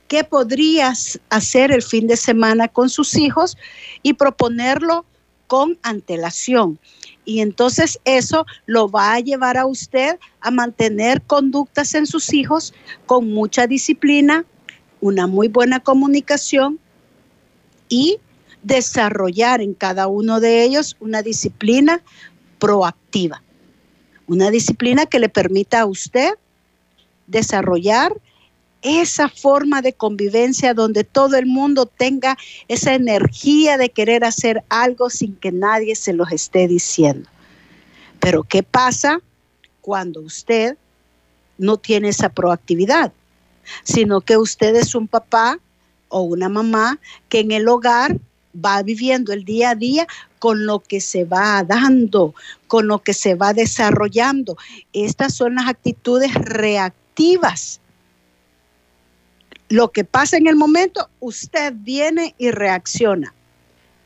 qué 0.09 0.25
podrías 0.25 1.21
hacer 1.31 1.71
el 1.71 1.83
fin 1.83 2.07
de 2.09 2.17
semana 2.17 2.69
con 2.69 2.91
sus 2.91 3.17
hijos 3.17 3.57
y 4.03 4.15
proponerlo 4.15 5.05
con 5.47 5.79
antelación. 5.83 6.79
Y 7.25 7.41
entonces 7.41 8.00
eso 8.05 8.47
lo 8.67 8.89
va 8.89 9.15
a 9.15 9.21
llevar 9.21 9.57
a 9.57 9.67
usted 9.67 10.19
a 10.41 10.50
mantener 10.50 11.23
conductas 11.23 11.95
en 11.95 12.07
sus 12.07 12.33
hijos 12.33 12.75
con 13.07 13.33
mucha 13.33 13.67
disciplina, 13.67 14.45
una 15.00 15.27
muy 15.27 15.49
buena 15.49 15.81
comunicación 15.81 16.79
y 17.89 18.19
desarrollar 18.62 19.61
en 19.61 19.75
cada 19.75 20.07
uno 20.07 20.41
de 20.41 20.65
ellos 20.65 20.97
una 21.00 21.23
disciplina 21.23 22.03
proactiva. 22.59 23.43
Una 24.27 24.50
disciplina 24.50 25.07
que 25.07 25.19
le 25.19 25.29
permita 25.29 25.81
a 25.81 25.87
usted 25.87 26.35
desarrollar 27.27 28.15
esa 28.83 29.29
forma 29.29 29.83
de 29.83 29.93
convivencia 29.93 30.75
donde 30.75 31.05
todo 31.05 31.37
el 31.37 31.47
mundo 31.47 31.87
tenga 31.87 32.37
esa 32.69 32.95
energía 32.95 33.77
de 33.77 33.91
querer 33.91 34.25
hacer 34.25 34.65
algo 34.69 35.11
sin 35.11 35.37
que 35.37 35.53
nadie 35.53 35.95
se 35.97 36.13
los 36.13 36.33
esté 36.33 36.67
diciendo. 36.67 37.29
Pero 38.21 38.43
¿qué 38.43 38.63
pasa 38.63 39.21
cuando 39.81 40.21
usted 40.21 40.77
no 41.59 41.77
tiene 41.77 42.09
esa 42.09 42.31
proactividad? 42.31 43.13
Sino 43.85 44.21
que 44.21 44.37
usted 44.37 44.75
es 44.77 44.95
un 44.95 45.09
papá 45.09 45.59
o 46.09 46.23
una 46.23 46.49
mamá 46.49 46.99
que 47.29 47.41
en 47.41 47.53
el 47.53 47.69
hogar 47.69 48.19
va 48.55 48.83
viviendo 48.83 49.33
el 49.33 49.45
día 49.45 49.71
a 49.71 49.75
día 49.75 50.07
con 50.39 50.67
lo 50.67 50.81
que 50.81 51.01
se 51.01 51.25
va 51.25 51.63
dando, 51.63 52.35
con 52.67 52.89
lo 52.89 53.01
que 53.01 53.15
se 53.15 53.35
va 53.35 53.53
desarrollando. 53.53 54.57
Estas 54.93 55.35
son 55.35 55.55
las 55.55 55.69
actitudes 55.69 56.35
reactivas 56.35 57.81
lo 59.71 59.93
que 59.93 60.05
pasa 60.05 60.37
en 60.37 60.49
el 60.49 60.57
momento, 60.57 61.09
usted 61.21 61.73
viene 61.77 62.35
y 62.39 62.50
reacciona. 62.50 63.33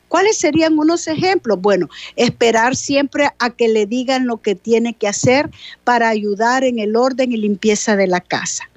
¿Cuáles 0.07 0.37
serían 0.37 0.77
unos 0.77 1.07
ejemplos? 1.07 1.59
Bueno, 1.59 1.89
esperar 2.15 2.75
siempre 2.75 3.31
a 3.39 3.49
que 3.49 3.67
le 3.67 3.87
digan 3.87 4.27
lo 4.27 4.37
que 4.37 4.53
tiene 4.53 4.93
que 4.93 5.07
hacer 5.07 5.49
para 5.83 6.07
ayudar 6.07 6.63
en 6.63 6.77
el 6.77 6.95
orden 6.95 7.33
y 7.33 7.37
limpieza 7.37 7.95
de 7.95 8.05
la 8.05 8.21
casa. 8.21 8.69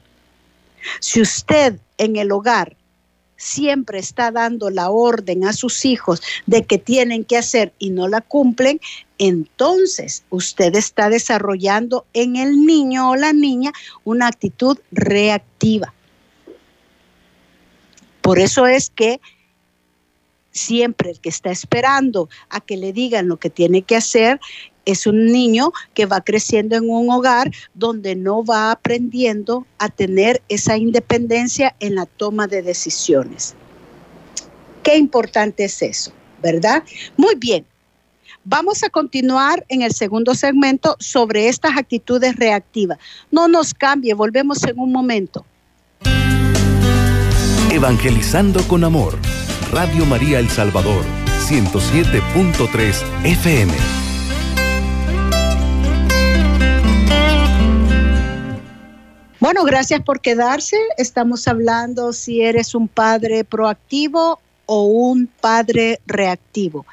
Si 1.01 1.21
usted 1.21 1.79
en 1.99 2.17
el 2.17 2.33
hogar 2.33 2.75
siempre 3.37 3.99
está 3.99 4.31
dando 4.31 4.71
la 4.71 4.89
orden 4.89 5.45
a 5.45 5.53
sus 5.53 5.85
hijos 5.85 6.23
de 6.47 6.65
que 6.65 6.79
tienen 6.79 7.23
que 7.23 7.37
hacer 7.37 7.75
y 7.79 7.91
no 7.91 8.09
la 8.09 8.23
cumplen, 8.23 8.81
entonces 9.19 10.25
usted 10.31 10.75
está 10.75 11.11
desarrollando 11.11 12.07
en 12.15 12.37
el 12.37 12.65
niño 12.65 13.11
o 13.11 13.17
la 13.17 13.35
niña 13.35 13.73
una 14.05 14.27
actitud 14.27 14.79
reactiva. 14.91 15.93
Por 18.29 18.41
eso 18.41 18.67
es 18.67 18.91
que 18.91 19.23
siempre 20.51 21.13
el 21.13 21.19
que 21.19 21.31
está 21.31 21.51
esperando 21.51 22.29
a 22.51 22.61
que 22.61 22.77
le 22.77 22.93
digan 22.93 23.27
lo 23.27 23.39
que 23.39 23.49
tiene 23.49 23.81
que 23.81 23.97
hacer 23.97 24.39
es 24.85 25.07
un 25.07 25.33
niño 25.33 25.73
que 25.95 26.05
va 26.05 26.21
creciendo 26.21 26.77
en 26.77 26.91
un 26.91 27.11
hogar 27.11 27.51
donde 27.73 28.17
no 28.17 28.45
va 28.45 28.71
aprendiendo 28.71 29.67
a 29.79 29.89
tener 29.89 30.43
esa 30.51 30.77
independencia 30.77 31.75
en 31.81 31.95
la 31.95 32.05
toma 32.05 32.47
de 32.47 32.61
decisiones. 32.61 33.55
Qué 34.83 34.99
importante 34.99 35.65
es 35.65 35.81
eso, 35.81 36.13
¿verdad? 36.43 36.85
Muy 37.17 37.35
bien. 37.35 37.65
Vamos 38.45 38.83
a 38.83 38.91
continuar 38.91 39.65
en 39.71 39.81
el 39.81 39.95
segundo 39.95 40.35
segmento 40.35 40.97
sobre 40.99 41.49
estas 41.49 41.79
actitudes 41.79 42.37
reactivas. 42.37 42.99
No 43.31 43.49
nos 43.49 43.73
cambie, 43.73 44.13
volvemos 44.13 44.63
en 44.65 44.79
un 44.79 44.93
momento. 44.93 45.47
Evangelizando 47.79 48.61
con 48.67 48.83
Amor. 48.83 49.17
Radio 49.71 50.05
María 50.05 50.41
El 50.41 50.51
Salvador, 50.51 51.05
107.3 51.47 53.05
FM. 53.23 53.73
Bueno, 59.39 59.63
gracias 59.63 60.01
por 60.03 60.21
quedarse. 60.21 60.77
Estamos 60.97 61.47
hablando 61.47 62.13
si 62.13 62.43
eres 62.43 62.75
un 62.75 62.89
padre 62.89 63.45
proactivo 63.45 64.41
o 64.67 64.83
un 64.87 65.29
padre 65.41 66.01
reactivo. 66.05 66.85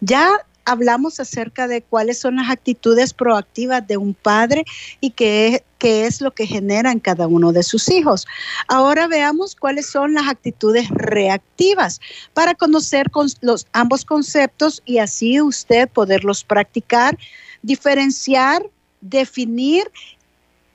Ya 0.00 0.44
hablamos 0.64 1.20
acerca 1.20 1.68
de 1.68 1.82
cuáles 1.82 2.18
son 2.18 2.36
las 2.36 2.50
actitudes 2.50 3.12
proactivas 3.12 3.86
de 3.86 3.96
un 3.96 4.14
padre 4.14 4.64
y 5.00 5.10
qué, 5.10 5.64
qué, 5.78 6.06
es 6.06 6.20
lo 6.20 6.32
que 6.32 6.46
genera 6.46 6.90
en 6.92 7.00
cada 7.00 7.26
uno 7.26 7.52
de 7.52 7.62
sus 7.62 7.90
hijos. 7.90 8.26
Ahora 8.68 9.06
veamos 9.06 9.54
cuáles 9.54 9.86
son 9.86 10.14
las 10.14 10.28
actitudes 10.28 10.88
reactivas 10.90 12.00
para 12.32 12.54
conocer 12.54 13.10
los, 13.40 13.66
ambos 13.72 14.04
conceptos 14.04 14.82
y 14.84 14.98
así 14.98 15.40
usted 15.40 15.88
poderlos 15.88 16.44
practicar, 16.44 17.18
diferenciar 17.62 18.62
definir 19.04 19.84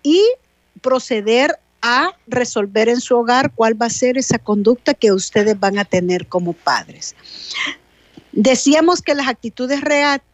y 0.03 0.24
proceder 0.81 1.60
a 1.81 2.13
resolver 2.27 2.89
en 2.89 3.01
su 3.01 3.17
hogar 3.17 3.51
cuál 3.53 3.81
va 3.81 3.88
a 3.88 3.89
ser 3.89 4.17
esa 4.17 4.38
conducta 4.38 4.93
que 4.93 5.12
ustedes 5.12 5.60
van 5.60 5.79
a 5.79 5.86
tener 5.86 6.27
como 6.27 6.53
padres. 6.53 7.15
Decíamos 8.31 9.01
que 9.01 9.15
las 9.15 9.27
actitudes 9.27 9.81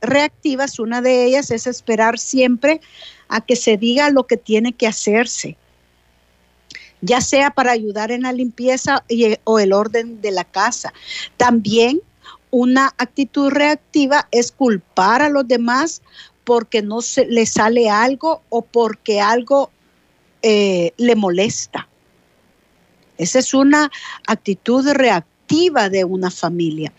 reactivas, 0.01 0.79
una 0.79 1.01
de 1.01 1.25
ellas 1.25 1.49
es 1.51 1.65
esperar 1.65 2.19
siempre 2.19 2.81
a 3.29 3.41
que 3.41 3.55
se 3.55 3.77
diga 3.77 4.09
lo 4.09 4.27
que 4.27 4.37
tiene 4.37 4.73
que 4.73 4.87
hacerse, 4.87 5.57
ya 7.01 7.21
sea 7.21 7.51
para 7.51 7.71
ayudar 7.71 8.11
en 8.11 8.23
la 8.23 8.33
limpieza 8.33 9.05
o 9.45 9.59
el 9.59 9.71
orden 9.71 10.21
de 10.21 10.31
la 10.31 10.43
casa. 10.43 10.93
También 11.37 12.01
una 12.51 12.93
actitud 12.97 13.49
reactiva 13.49 14.27
es 14.31 14.51
culpar 14.51 15.21
a 15.21 15.29
los 15.29 15.47
demás 15.47 16.01
porque 16.43 16.81
no 16.81 17.01
se 17.01 17.25
le 17.25 17.45
sale 17.45 17.89
algo 17.89 18.43
o 18.49 18.61
porque 18.61 19.21
algo 19.21 19.71
eh, 20.41 20.93
le 20.97 21.15
molesta. 21.15 21.87
Esa 23.17 23.39
es 23.39 23.53
una 23.53 23.89
actitud 24.27 24.87
reactiva 24.91 25.89
de 25.89 26.03
una 26.03 26.29
familia. 26.29 26.93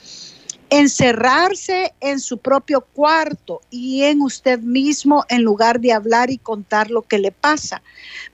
Encerrarse 0.68 1.94
en 2.00 2.18
su 2.18 2.38
propio 2.38 2.80
cuarto 2.80 3.60
y 3.70 4.02
en 4.02 4.20
usted 4.20 4.58
mismo 4.58 5.24
en 5.28 5.42
lugar 5.42 5.80
de 5.80 5.92
hablar 5.92 6.30
y 6.30 6.38
contar 6.38 6.90
lo 6.90 7.02
que 7.02 7.18
le 7.18 7.30
pasa. 7.30 7.82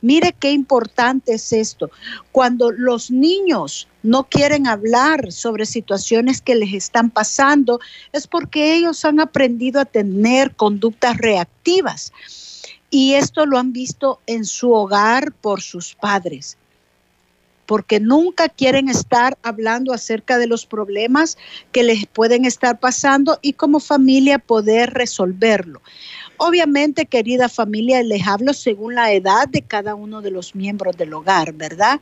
Mire 0.00 0.34
qué 0.38 0.50
importante 0.50 1.34
es 1.34 1.52
esto. 1.52 1.90
Cuando 2.30 2.70
los 2.70 3.10
niños 3.10 3.88
no 4.02 4.24
quieren 4.24 4.66
hablar 4.66 5.30
sobre 5.30 5.66
situaciones 5.66 6.40
que 6.40 6.54
les 6.54 6.72
están 6.72 7.10
pasando, 7.10 7.80
es 8.12 8.26
porque 8.26 8.74
ellos 8.74 9.04
han 9.04 9.20
aprendido 9.20 9.80
a 9.80 9.84
tener 9.84 10.56
conductas 10.56 11.18
reactivas 11.18 12.12
y 12.92 13.14
esto 13.14 13.46
lo 13.46 13.58
han 13.58 13.72
visto 13.72 14.20
en 14.26 14.44
su 14.44 14.70
hogar 14.72 15.32
por 15.32 15.62
sus 15.62 15.94
padres, 15.94 16.58
porque 17.72 18.00
nunca 18.00 18.50
quieren 18.50 18.90
estar 18.90 19.38
hablando 19.42 19.94
acerca 19.94 20.36
de 20.36 20.46
los 20.46 20.66
problemas 20.66 21.38
que 21.72 21.82
les 21.82 22.04
pueden 22.04 22.44
estar 22.44 22.78
pasando 22.78 23.38
y 23.40 23.54
como 23.54 23.80
familia 23.80 24.38
poder 24.38 24.90
resolverlo. 24.90 25.80
Obviamente, 26.36 27.06
querida 27.06 27.48
familia, 27.48 28.02
les 28.02 28.26
hablo 28.26 28.52
según 28.52 28.94
la 28.96 29.10
edad 29.14 29.48
de 29.48 29.62
cada 29.62 29.94
uno 29.94 30.20
de 30.20 30.30
los 30.30 30.54
miembros 30.54 30.98
del 30.98 31.14
hogar, 31.14 31.54
¿verdad? 31.54 31.98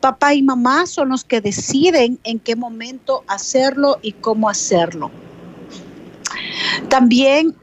Papá 0.00 0.34
y 0.34 0.42
mamá 0.42 0.84
son 0.84 1.08
los 1.08 1.24
que 1.24 1.40
deciden 1.40 2.20
en 2.24 2.38
qué 2.38 2.54
momento 2.54 3.24
hacerlo 3.26 3.98
y 4.02 4.12
cómo 4.12 4.50
hacerlo. 4.50 5.10
También 6.88 7.54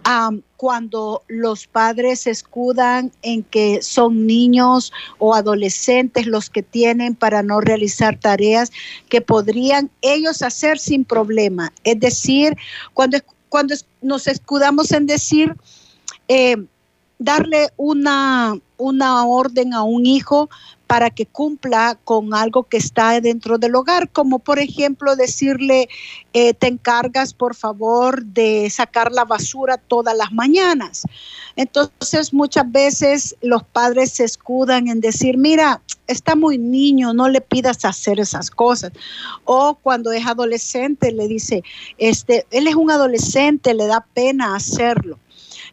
cuando 0.57 1.23
los 1.27 1.67
padres 1.67 2.21
se 2.21 2.31
escudan 2.31 3.11
en 3.21 3.43
que 3.43 3.81
son 3.81 4.25
niños 4.25 4.93
o 5.17 5.33
adolescentes 5.33 6.25
los 6.25 6.49
que 6.49 6.63
tienen 6.63 7.15
para 7.15 7.43
no 7.43 7.59
realizar 7.61 8.17
tareas 8.19 8.71
que 9.09 9.21
podrían 9.21 9.89
ellos 10.01 10.41
hacer 10.41 10.79
sin 10.79 11.05
problema. 11.05 11.73
Es 11.83 11.99
decir, 11.99 12.55
cuando, 12.93 13.17
cuando 13.49 13.75
nos 14.01 14.27
escudamos 14.27 14.91
en 14.91 15.05
decir, 15.05 15.55
eh, 16.27 16.55
darle 17.19 17.69
una, 17.77 18.55
una 18.77 19.25
orden 19.25 19.73
a 19.73 19.83
un 19.83 20.05
hijo 20.05 20.49
para 20.87 21.09
que 21.09 21.25
cumpla 21.25 21.97
con 22.03 22.33
algo 22.33 22.63
que 22.63 22.77
está 22.77 23.19
dentro 23.19 23.57
del 23.57 23.75
hogar, 23.75 24.09
como 24.09 24.39
por 24.39 24.59
ejemplo 24.59 25.15
decirle, 25.15 25.89
eh, 26.33 26.53
te 26.53 26.67
encargas 26.67 27.33
por 27.33 27.55
favor 27.55 28.23
de 28.23 28.69
sacar 28.69 29.11
la 29.11 29.25
basura 29.25 29.77
todas 29.77 30.15
las 30.15 30.31
mañanas. 30.31 31.03
Entonces 31.55 32.33
muchas 32.33 32.71
veces 32.71 33.35
los 33.41 33.63
padres 33.63 34.13
se 34.13 34.23
escudan 34.23 34.87
en 34.87 34.99
decir, 34.99 35.37
mira, 35.37 35.81
está 36.07 36.35
muy 36.35 36.57
niño, 36.57 37.13
no 37.13 37.29
le 37.29 37.41
pidas 37.41 37.85
hacer 37.85 38.19
esas 38.19 38.49
cosas. 38.49 38.91
O 39.45 39.75
cuando 39.75 40.11
es 40.11 40.25
adolescente 40.25 41.11
le 41.11 41.27
dice, 41.27 41.63
este, 41.97 42.45
él 42.51 42.67
es 42.67 42.75
un 42.75 42.91
adolescente, 42.91 43.73
le 43.73 43.87
da 43.87 44.05
pena 44.13 44.55
hacerlo. 44.55 45.19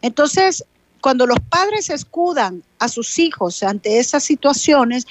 Entonces, 0.02 0.64
cuando 1.00 1.26
los 1.26 1.38
padres 1.40 1.90
escudan 1.90 2.62
a 2.78 2.88
sus 2.88 3.18
hijos 3.18 3.62
ante 3.62 3.98
esas 3.98 4.24
situaciones, 4.24 5.06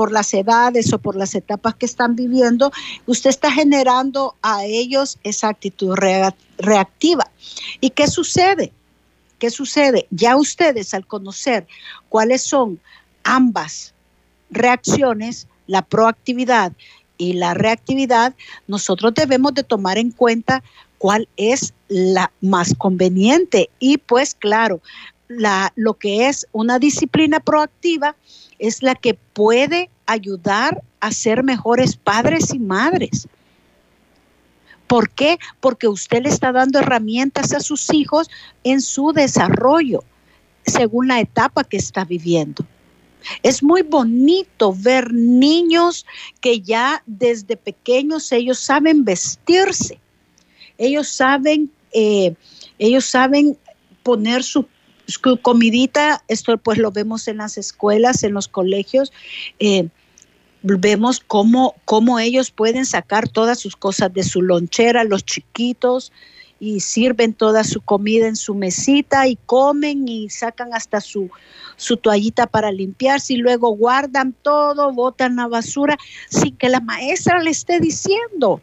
por 0.00 0.12
las 0.12 0.32
edades 0.32 0.94
o 0.94 0.98
por 0.98 1.14
las 1.14 1.34
etapas 1.34 1.74
que 1.74 1.84
están 1.84 2.16
viviendo, 2.16 2.72
usted 3.04 3.28
está 3.28 3.52
generando 3.52 4.34
a 4.40 4.64
ellos 4.64 5.18
esa 5.24 5.48
actitud 5.48 5.94
reactiva. 6.56 7.30
¿Y 7.82 7.90
qué 7.90 8.06
sucede? 8.06 8.72
¿Qué 9.38 9.50
sucede? 9.50 10.06
Ya 10.10 10.36
ustedes 10.36 10.94
al 10.94 11.06
conocer 11.06 11.66
cuáles 12.08 12.40
son 12.40 12.80
ambas 13.24 13.92
reacciones, 14.50 15.46
la 15.66 15.82
proactividad 15.82 16.72
y 17.18 17.34
la 17.34 17.52
reactividad, 17.52 18.34
nosotros 18.68 19.12
debemos 19.14 19.52
de 19.52 19.64
tomar 19.64 19.98
en 19.98 20.12
cuenta 20.12 20.62
cuál 20.96 21.28
es 21.36 21.74
la 21.88 22.32
más 22.40 22.74
conveniente. 22.74 23.68
Y 23.78 23.98
pues 23.98 24.34
claro, 24.34 24.80
lo 25.76 25.94
que 25.94 26.28
es 26.28 26.46
una 26.52 26.78
disciplina 26.78 27.38
proactiva 27.40 28.16
es 28.58 28.82
la 28.82 28.94
que 28.94 29.14
puede 29.14 29.88
ayudar 30.06 30.82
a 30.98 31.12
ser 31.12 31.44
mejores 31.44 31.96
padres 31.96 32.52
y 32.52 32.58
madres. 32.58 33.28
¿Por 34.88 35.08
qué? 35.10 35.38
Porque 35.60 35.86
usted 35.86 36.24
le 36.24 36.30
está 36.30 36.50
dando 36.50 36.80
herramientas 36.80 37.54
a 37.54 37.60
sus 37.60 37.94
hijos 37.94 38.28
en 38.64 38.80
su 38.80 39.12
desarrollo, 39.12 40.02
según 40.66 41.06
la 41.06 41.20
etapa 41.20 41.62
que 41.62 41.76
está 41.76 42.04
viviendo. 42.04 42.66
Es 43.44 43.62
muy 43.62 43.82
bonito 43.82 44.74
ver 44.76 45.12
niños 45.12 46.06
que 46.40 46.60
ya 46.60 47.04
desde 47.06 47.56
pequeños 47.56 48.32
ellos 48.32 48.58
saben 48.58 49.04
vestirse, 49.04 50.00
ellos 50.76 51.08
saben, 51.08 51.70
eh, 51.92 52.34
ellos 52.78 53.04
saben 53.04 53.56
poner 54.02 54.42
su 54.42 54.66
comidita, 55.18 56.22
esto 56.28 56.56
pues 56.58 56.78
lo 56.78 56.90
vemos 56.92 57.28
en 57.28 57.38
las 57.38 57.58
escuelas, 57.58 58.22
en 58.22 58.32
los 58.32 58.48
colegios. 58.48 59.12
Eh, 59.58 59.88
vemos 60.62 61.20
cómo, 61.20 61.74
cómo 61.84 62.18
ellos 62.18 62.50
pueden 62.50 62.84
sacar 62.84 63.28
todas 63.28 63.58
sus 63.58 63.76
cosas 63.76 64.12
de 64.12 64.22
su 64.22 64.42
lonchera, 64.42 65.04
los 65.04 65.24
chiquitos, 65.24 66.12
y 66.60 66.80
sirven 66.80 67.32
toda 67.32 67.64
su 67.64 67.80
comida 67.80 68.28
en 68.28 68.36
su 68.36 68.54
mesita 68.54 69.26
y 69.26 69.36
comen 69.46 70.06
y 70.06 70.28
sacan 70.28 70.74
hasta 70.74 71.00
su, 71.00 71.30
su 71.76 71.96
toallita 71.96 72.46
para 72.46 72.70
limpiarse 72.70 73.32
y 73.32 73.36
luego 73.38 73.70
guardan 73.70 74.34
todo, 74.42 74.92
botan 74.92 75.36
la 75.36 75.48
basura 75.48 75.96
sin 76.28 76.54
que 76.56 76.68
la 76.68 76.80
maestra 76.80 77.42
le 77.42 77.50
esté 77.50 77.80
diciendo. 77.80 78.60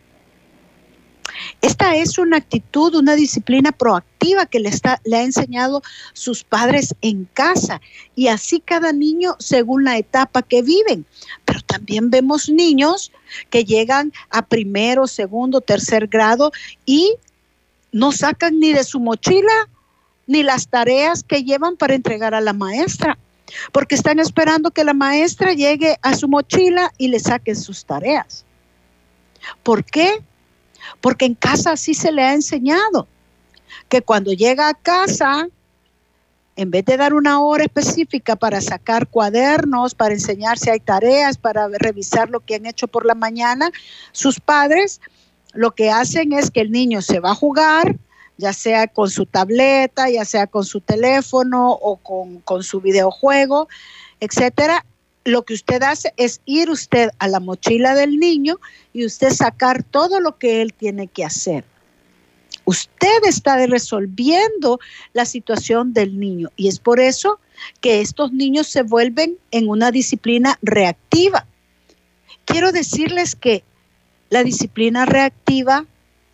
Esta 1.62 1.96
es 1.96 2.18
una 2.18 2.38
actitud, 2.38 2.96
una 2.96 3.16
disciplina 3.16 3.72
proactiva 3.72 4.46
que 4.46 4.60
le, 4.60 4.70
está, 4.70 5.02
le 5.06 5.18
ha 5.18 5.24
enseñado 5.24 5.82
sus 6.14 6.44
padres 6.44 6.96
en 7.02 7.26
casa 7.34 7.82
y 8.16 8.28
así 8.28 8.60
cada 8.60 8.94
niño 8.94 9.36
según 9.40 9.84
la 9.84 9.98
etapa 9.98 10.42
que 10.42 10.62
viven. 10.62 11.06
Pero 11.46 11.62
también 11.62 12.10
vemos 12.10 12.50
niños 12.50 13.12
que 13.50 13.66
llegan 13.66 14.14
a 14.30 14.46
primero, 14.46 15.08
segundo, 15.08 15.62
tercer 15.62 16.08
grado 16.08 16.52
y 16.86 17.16
no 17.92 18.12
sacan 18.12 18.60
ni 18.60 18.74
de 18.74 18.84
su 18.84 19.00
mochila 19.00 19.70
ni 20.28 20.44
las 20.44 20.68
tareas 20.68 21.24
que 21.24 21.44
llevan 21.44 21.78
para 21.78 21.96
entregar 21.96 22.36
a 22.36 22.42
la 22.42 22.54
maestra, 22.54 23.18
porque 23.72 23.96
están 23.96 24.20
esperando 24.20 24.72
que 24.72 24.84
la 24.84 24.94
maestra 24.94 25.54
llegue 25.54 25.98
a 26.02 26.16
su 26.16 26.28
mochila 26.28 26.92
y 26.98 27.08
le 27.08 27.20
saque 27.20 27.56
sus 27.56 27.86
tareas. 27.86 28.46
¿Por 29.64 29.86
qué? 29.86 30.22
Porque 31.02 31.26
en 31.26 31.36
casa 31.36 31.72
así 31.72 31.94
se 31.94 32.12
le 32.12 32.24
ha 32.24 32.34
enseñado, 32.34 33.08
que 33.90 34.02
cuando 34.02 34.34
llega 34.34 34.70
a 34.70 34.74
casa, 34.74 35.48
en 36.56 36.72
vez 36.72 36.86
de 36.86 36.98
dar 36.98 37.14
una 37.14 37.40
hora 37.40 37.64
específica 37.64 38.36
para 38.36 38.62
sacar 38.62 39.08
cuadernos, 39.08 39.94
para 39.94 40.14
enseñar 40.14 40.58
si 40.58 40.70
hay 40.70 40.80
tareas, 40.80 41.38
para 41.38 41.68
revisar 41.68 42.30
lo 42.30 42.40
que 42.40 42.56
han 42.56 42.66
hecho 42.66 42.88
por 42.88 43.06
la 43.06 43.16
mañana, 43.16 43.72
sus 44.12 44.40
padres 44.40 45.00
lo 45.54 45.72
que 45.72 45.90
hacen 45.90 46.34
es 46.34 46.52
que 46.52 46.62
el 46.62 46.72
niño 46.72 47.02
se 47.02 47.20
va 47.20 47.32
a 47.32 47.36
jugar, 47.36 47.96
ya 48.38 48.54
sea 48.54 48.88
con 48.88 49.10
su 49.10 49.26
tableta, 49.26 50.10
ya 50.10 50.26
sea 50.26 50.48
con 50.48 50.66
su 50.66 50.82
teléfono 50.82 51.72
o 51.72 51.98
con, 51.98 52.40
con 52.42 52.64
su 52.64 52.82
videojuego, 52.82 53.68
etcétera, 54.20 54.86
lo 55.28 55.44
que 55.44 55.54
usted 55.54 55.84
hace 55.84 56.14
es 56.16 56.40
ir 56.46 56.70
usted 56.70 57.10
a 57.20 57.28
la 57.28 57.42
mochila 57.42 57.96
del 57.96 58.18
niño 58.18 58.60
y 58.94 59.06
usted 59.06 59.32
sacar 59.32 59.84
todo 59.84 60.22
lo 60.22 60.38
que 60.38 60.62
él 60.62 60.74
tiene 60.74 61.08
que 61.08 61.26
hacer. 61.26 61.66
Usted 62.64 63.26
está 63.26 63.66
resolviendo 63.68 64.80
la 65.12 65.26
situación 65.26 65.92
del 65.92 66.18
niño 66.18 66.50
y 66.56 66.70
es 66.70 66.80
por 66.80 67.02
eso 67.02 67.42
que 67.82 68.00
estos 68.00 68.32
niños 68.32 68.68
se 68.68 68.84
vuelven 68.84 69.38
en 69.52 69.68
una 69.68 69.92
disciplina 69.92 70.58
reactiva. 70.62 71.46
Quiero 72.46 72.72
decirles 72.72 73.36
que 73.36 73.66
la 74.30 74.46
disciplina 74.46 75.06
reactiva 75.06 75.86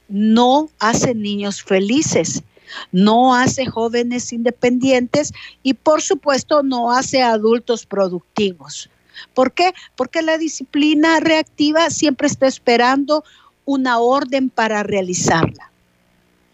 no 0.08 0.70
hace 0.78 1.16
niños 1.16 1.64
felices, 1.64 2.44
no 2.92 3.36
hace 3.36 3.66
jóvenes 3.66 4.32
independientes 4.34 5.34
y 5.62 5.74
por 5.74 6.02
supuesto 6.02 6.64
no 6.64 6.92
hace 6.92 7.22
adultos 7.22 7.86
productivos. 7.86 8.90
¿Por 9.34 9.54
qué? 9.54 9.74
Porque 9.96 10.22
la 10.22 10.38
disciplina 10.38 11.20
reactiva 11.20 11.90
siempre 11.90 12.28
está 12.28 12.48
esperando 12.48 13.24
una 13.66 14.00
orden 14.00 14.50
para 14.50 14.84
realizarla. 14.84 15.72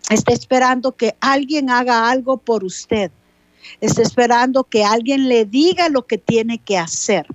Está 0.10 0.34
esperando 0.34 0.93
que 0.93 1.15
alguien 1.19 1.69
haga 1.69 2.10
algo 2.10 2.38
por 2.38 2.63
usted. 2.63 3.12
Está 3.82 4.01
esperando 4.01 4.63
que 4.63 4.84
alguien 4.84 5.27
le 5.27 5.45
diga 5.45 5.89
lo 5.89 6.05
que 6.08 6.17
tiene 6.17 6.58
que 6.58 6.77
hacer. 6.77 7.27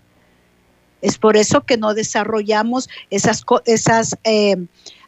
Es 1.00 1.18
por 1.18 1.36
eso 1.36 1.60
que 1.62 1.76
no 1.76 1.92
desarrollamos 1.94 2.88
esas, 3.10 3.44
esas 3.66 4.16
eh, 4.24 4.56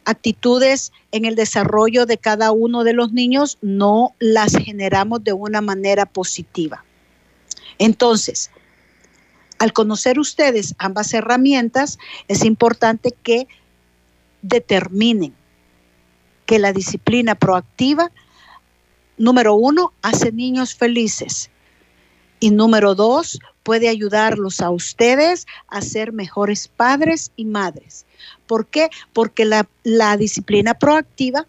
actitudes 0.06 0.92
en 1.12 1.26
el 1.26 1.34
desarrollo 1.34 2.06
de 2.06 2.16
cada 2.16 2.52
uno 2.52 2.84
de 2.84 2.94
los 2.94 3.12
niños, 3.12 3.58
no 3.60 4.14
las 4.18 4.56
generamos 4.56 5.22
de 5.22 5.34
una 5.34 5.60
manera 5.60 6.06
positiva. 6.06 6.84
Entonces, 7.78 8.50
al 9.58 9.72
conocer 9.72 10.18
ustedes 10.18 10.74
ambas 10.78 11.12
herramientas, 11.12 11.98
es 12.28 12.44
importante 12.44 13.12
que 13.22 13.48
determinen 14.42 15.34
que 16.46 16.58
la 16.58 16.72
disciplina 16.72 17.34
proactiva, 17.34 18.12
número 19.18 19.54
uno, 19.54 19.92
hace 20.02 20.30
niños 20.30 20.74
felices 20.74 21.50
y 22.38 22.50
número 22.50 22.94
dos, 22.94 23.40
puede 23.66 23.88
ayudarlos 23.88 24.60
a 24.60 24.70
ustedes 24.70 25.44
a 25.66 25.82
ser 25.82 26.12
mejores 26.12 26.68
padres 26.68 27.32
y 27.34 27.46
madres. 27.46 28.06
¿Por 28.46 28.68
qué? 28.68 28.90
Porque 29.12 29.44
la, 29.44 30.16
disciplina 30.16 30.74
proactiva 30.74 31.48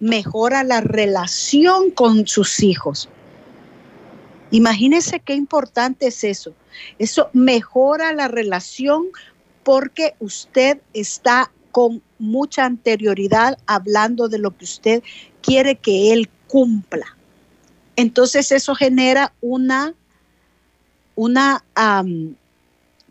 mejora 0.00 0.64
la 0.64 0.80
relación 0.80 1.92
con 1.92 2.26
sus 2.26 2.60
hijos. 2.60 3.08
Imagínense 4.50 5.20
qué 5.20 5.34
importante 5.34 6.08
es 6.08 6.24
eso. 6.24 6.54
Eso 6.98 7.30
mejora 7.32 8.12
la 8.12 8.26
relación 8.26 9.04
porque 9.62 10.16
usted 10.18 10.80
está 10.92 11.52
con 11.70 12.02
mucha 12.18 12.64
anterioridad 12.64 13.58
hablando 13.66 14.28
de 14.28 14.38
lo 14.38 14.56
que 14.56 14.64
usted 14.64 15.04
quiere 15.40 15.76
que 15.76 16.12
él 16.12 16.28
cumpla. 16.48 17.16
Entonces 17.94 18.50
eso 18.50 18.74
genera 18.74 19.32
una, 19.40 19.94
una 21.14 21.64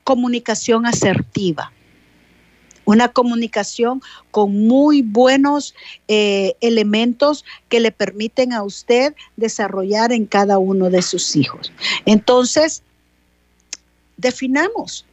comunicación 0.03 0.85
asertiva 0.85 1.71
una 2.85 3.09
comunicación 3.09 4.01
con 4.31 4.67
muy 4.67 5.01
buenos 5.01 5.73
eh, 6.07 6.55
elementos 6.61 7.45
que 7.69 7.79
le 7.79 7.91
permiten 7.91 8.53
a 8.53 8.63
usted 8.63 9.15
desarrollar 9.37 10.11
en 10.11 10.25
cada 10.25 10.57
uno 10.57 10.89
de 10.89 11.01
sus 11.01 11.35
hijos. 11.35 11.71
Entonces, 12.05 12.83
definamos 14.17 15.05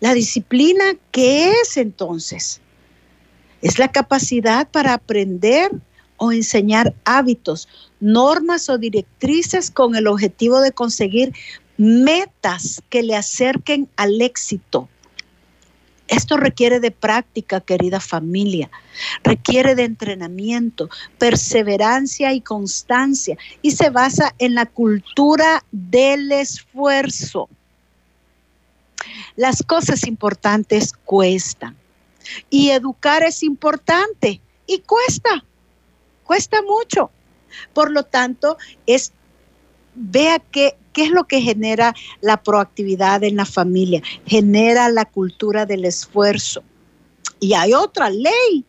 la 0.00 0.14
disciplina, 0.14 0.84
¿qué 1.10 1.52
es 1.62 1.76
entonces? 1.76 2.60
Es 3.62 3.78
la 3.78 3.90
capacidad 3.90 4.68
para 4.68 4.94
aprender 4.94 5.70
o 6.18 6.32
enseñar 6.32 6.94
hábitos, 7.04 7.68
normas 8.00 8.68
o 8.68 8.78
directrices 8.78 9.70
con 9.70 9.96
el 9.96 10.06
objetivo 10.06 10.60
de 10.60 10.72
conseguir 10.72 11.32
metas 11.76 12.82
que 12.88 13.02
le 13.02 13.16
acerquen 13.16 13.88
al 13.96 14.20
éxito. 14.22 14.88
Esto 16.06 16.36
requiere 16.36 16.80
de 16.80 16.90
práctica, 16.90 17.60
querida 17.60 17.98
familia, 17.98 18.70
requiere 19.22 19.74
de 19.74 19.84
entrenamiento, 19.84 20.90
perseverancia 21.18 22.32
y 22.34 22.42
constancia. 22.42 23.38
Y 23.62 23.70
se 23.70 23.88
basa 23.88 24.34
en 24.38 24.54
la 24.54 24.66
cultura 24.66 25.64
del 25.72 26.30
esfuerzo. 26.30 27.48
Las 29.36 29.62
cosas 29.62 30.06
importantes 30.06 30.92
cuestan. 30.92 31.74
Y 32.50 32.70
educar 32.70 33.22
es 33.22 33.42
importante. 33.42 34.40
Y 34.66 34.80
cuesta, 34.80 35.44
cuesta 36.22 36.60
mucho. 36.62 37.10
Por 37.72 37.90
lo 37.90 38.02
tanto, 38.04 38.58
es 38.86 39.12
vea 39.94 40.38
qué, 40.38 40.76
qué 40.94 41.02
es 41.02 41.10
lo 41.10 41.24
que 41.24 41.42
genera 41.42 41.94
la 42.22 42.42
proactividad 42.42 43.22
en 43.22 43.36
la 43.36 43.44
familia. 43.44 44.02
Genera 44.24 44.88
la 44.88 45.04
cultura 45.04 45.66
del 45.66 45.84
esfuerzo. 45.84 46.62
Y 47.40 47.52
hay 47.52 47.74
otra 47.74 48.08
ley 48.08 48.64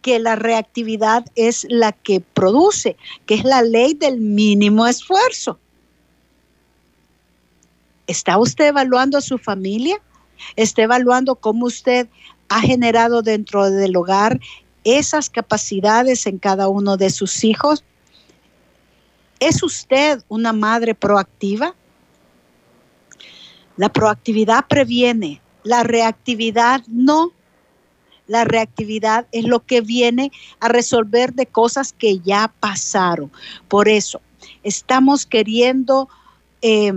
que 0.00 0.18
la 0.18 0.36
reactividad 0.36 1.26
es 1.34 1.66
la 1.68 1.92
que 1.92 2.20
produce, 2.20 2.96
que 3.26 3.34
es 3.34 3.44
la 3.44 3.60
ley 3.60 3.92
del 3.92 4.18
mínimo 4.18 4.86
esfuerzo. 4.86 5.58
¿Está 8.06 8.38
usted 8.38 8.68
evaluando 8.68 9.18
a 9.18 9.20
su 9.20 9.36
familia? 9.36 10.00
¿Está 10.56 10.82
evaluando 10.82 11.36
cómo 11.36 11.66
usted 11.66 12.08
ha 12.48 12.60
generado 12.60 13.22
dentro 13.22 13.70
del 13.70 13.94
hogar 13.94 14.40
esas 14.84 15.28
capacidades 15.28 16.26
en 16.26 16.38
cada 16.38 16.68
uno 16.68 16.96
de 16.96 17.10
sus 17.10 17.44
hijos? 17.44 17.84
¿Es 19.40 19.62
usted 19.62 20.22
una 20.28 20.52
madre 20.52 20.94
proactiva? 20.94 21.74
La 23.78 23.88
proactividad 23.88 24.66
previene, 24.68 25.40
la 25.64 25.82
reactividad 25.82 26.82
no. 26.86 27.32
La 28.26 28.44
reactividad 28.44 29.26
es 29.32 29.44
lo 29.44 29.64
que 29.64 29.80
viene 29.80 30.30
a 30.60 30.68
resolver 30.68 31.32
de 31.32 31.46
cosas 31.46 31.92
que 31.92 32.20
ya 32.20 32.52
pasaron. 32.60 33.32
Por 33.66 33.88
eso, 33.88 34.20
estamos 34.62 35.26
queriendo 35.26 36.08
eh, 36.62 36.92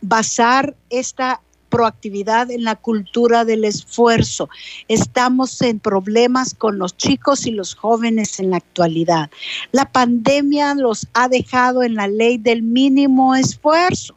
basar 0.00 0.74
esta 0.90 1.40
proactividad 1.74 2.52
en 2.52 2.62
la 2.62 2.76
cultura 2.76 3.44
del 3.44 3.64
esfuerzo. 3.64 4.48
Estamos 4.86 5.60
en 5.60 5.80
problemas 5.80 6.54
con 6.54 6.78
los 6.78 6.96
chicos 6.96 7.46
y 7.46 7.50
los 7.50 7.74
jóvenes 7.74 8.38
en 8.38 8.50
la 8.50 8.58
actualidad. 8.58 9.28
La 9.72 9.90
pandemia 9.90 10.76
los 10.76 11.08
ha 11.14 11.28
dejado 11.28 11.82
en 11.82 11.96
la 11.96 12.06
ley 12.06 12.38
del 12.38 12.62
mínimo 12.62 13.34
esfuerzo. 13.34 14.14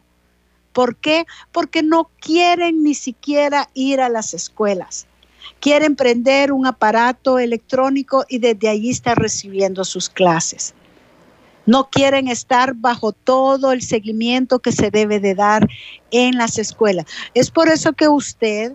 ¿Por 0.72 0.94
qué? 0.94 1.26
Porque 1.50 1.82
no 1.82 2.10
quieren 2.20 2.84
ni 2.84 2.94
siquiera 2.94 3.68
ir 3.74 4.00
a 4.00 4.08
las 4.08 4.34
escuelas. 4.34 5.08
Quieren 5.58 5.96
prender 5.96 6.52
un 6.52 6.64
aparato 6.64 7.40
electrónico 7.40 8.24
y 8.28 8.38
desde 8.38 8.68
allí 8.68 8.90
estar 8.90 9.18
recibiendo 9.18 9.84
sus 9.84 10.08
clases 10.08 10.74
no 11.68 11.90
quieren 11.90 12.28
estar 12.28 12.72
bajo 12.72 13.12
todo 13.12 13.72
el 13.72 13.82
seguimiento 13.82 14.58
que 14.58 14.72
se 14.72 14.90
debe 14.90 15.20
de 15.20 15.34
dar 15.34 15.68
en 16.10 16.38
las 16.38 16.58
escuelas. 16.58 17.04
Es 17.34 17.50
por 17.50 17.68
eso 17.68 17.92
que 17.92 18.08
usted 18.08 18.72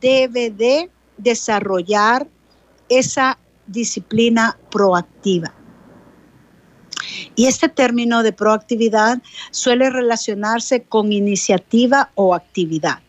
debe 0.00 0.48
de 0.48 0.88
desarrollar 1.16 2.28
esa 2.88 3.36
disciplina 3.66 4.56
proactiva. 4.70 5.52
Y 7.34 7.46
este 7.46 7.68
término 7.68 8.22
de 8.22 8.32
proactividad 8.32 9.20
suele 9.50 9.90
relacionarse 9.90 10.84
con 10.84 11.12
iniciativa 11.12 12.12
o 12.14 12.36
actividad. 12.36 13.00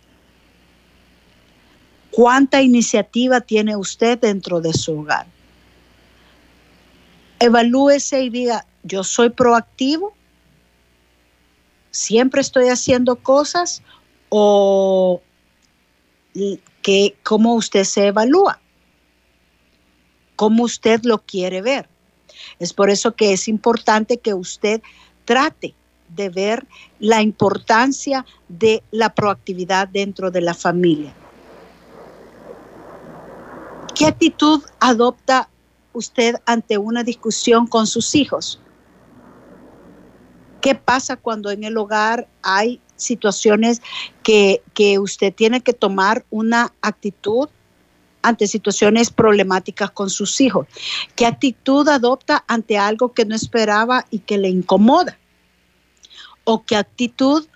¿Cuánta 2.09 2.63
iniciativa 2.63 3.41
tiene 3.41 3.75
usted 3.75 4.17
dentro 4.17 4.59
de 4.59 4.73
su 4.73 5.01
hogar? 5.01 5.27
Evalúese 7.39 8.23
y 8.23 8.31
diga, 8.31 8.65
yo 8.83 9.03
soy 9.03 9.29
proactivo, 9.29 10.13
siempre 11.91 12.41
estoy 12.41 12.69
haciendo 12.69 13.17
cosas 13.17 13.81
o 14.29 15.21
que 16.81 17.17
cómo 17.23 17.55
usted 17.55 17.83
se 17.83 18.07
evalúa, 18.07 18.59
cómo 20.35 20.63
usted 20.63 21.01
lo 21.03 21.19
quiere 21.19 21.61
ver. 21.61 21.89
Es 22.59 22.73
por 22.73 22.89
eso 22.89 23.15
que 23.15 23.33
es 23.33 23.47
importante 23.47 24.19
que 24.19 24.33
usted 24.33 24.81
trate 25.25 25.75
de 26.09 26.29
ver 26.29 26.67
la 26.99 27.21
importancia 27.21 28.25
de 28.47 28.83
la 28.91 29.13
proactividad 29.13 29.87
dentro 29.87 30.31
de 30.31 30.41
la 30.41 30.53
familia. 30.53 31.13
¿Qué 33.95 34.05
actitud 34.05 34.63
adopta 34.79 35.49
usted 35.93 36.35
ante 36.45 36.77
una 36.77 37.03
discusión 37.03 37.67
con 37.67 37.85
sus 37.85 38.15
hijos? 38.15 38.59
¿Qué 40.62 40.76
pasa 40.76 41.15
cuando 41.15 41.52
en 41.52 41.63
el 41.63 41.78
hogar 41.78 42.28
hay 42.41 42.82
situaciones 42.95 43.82
que, 44.24 44.62
usted 45.00 45.34
tiene 45.34 45.62
que 45.62 45.74
tomar 45.74 46.26
una 46.30 46.74
actitud 46.82 47.50
ante 48.22 48.48
situaciones 48.48 49.10
problemáticas 49.10 49.91
con 49.91 50.10
sus 50.10 50.41
hijos? 50.41 50.67
¿Qué 51.15 51.26
actitud 51.26 51.88
adopta 51.88 52.43
ante 52.48 52.78
algo 52.78 53.13
que 53.13 53.26
no 53.26 53.36
esperaba 53.36 54.06
y 54.12 54.19
que 54.19 54.38
le 54.38 54.50
incomoda? 54.50 55.17
¿O 56.43 56.63
qué 56.63 56.76
actitud 56.76 57.48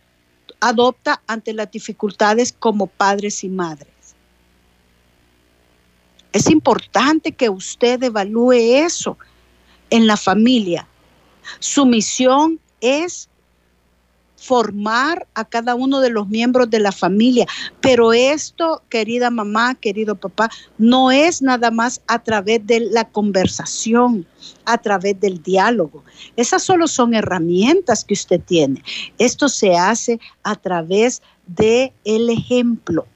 adopta 0.59 1.21
ante 1.27 1.53
las 1.53 1.71
dificultades 1.71 2.53
como 2.53 2.87
padres 2.87 3.43
y 3.43 3.49
madres? 3.49 3.93
Es 6.31 6.49
importante 6.49 7.33
que 7.33 7.49
usted 7.49 8.01
evalúe 8.01 8.53
eso 8.53 9.17
en 9.91 10.07
la 10.07 10.17
familia 10.17 10.87
Su 11.59 11.85
misión 11.85 12.59
es 12.83 13.29
formar 14.43 15.25
a 15.35 15.45
cada 15.45 15.73
uno 15.73 16.01
de 16.01 16.09
los 16.09 16.27
miembros 16.27 16.69
de 16.69 16.79
la 16.79 16.91
familia. 16.91 17.47
Pero 17.79 18.11
esto, 18.11 18.83
querida 18.89 19.29
mamá, 19.29 19.75
querido 19.75 20.15
papá, 20.15 20.49
no 20.77 21.11
es 21.11 21.41
nada 21.41 21.71
más 21.71 22.01
a 22.07 22.21
través 22.21 22.65
de 22.67 22.81
la 22.81 23.05
conversación, 23.05 24.27
a 24.65 24.77
través 24.77 25.17
del 25.21 25.41
diálogo. 25.41 26.03
Esas 26.35 26.61
solo 26.61 26.87
son 26.87 27.13
herramientas 27.13 28.03
que 28.03 28.15
usted 28.15 28.41
tiene. 28.41 28.83
Esto 29.17 29.47
se 29.47 29.77
hace 29.77 30.19
a 30.43 30.55
través 30.55 31.21
de 31.47 31.93
el 32.03 32.29
ejemplo. 32.29 33.07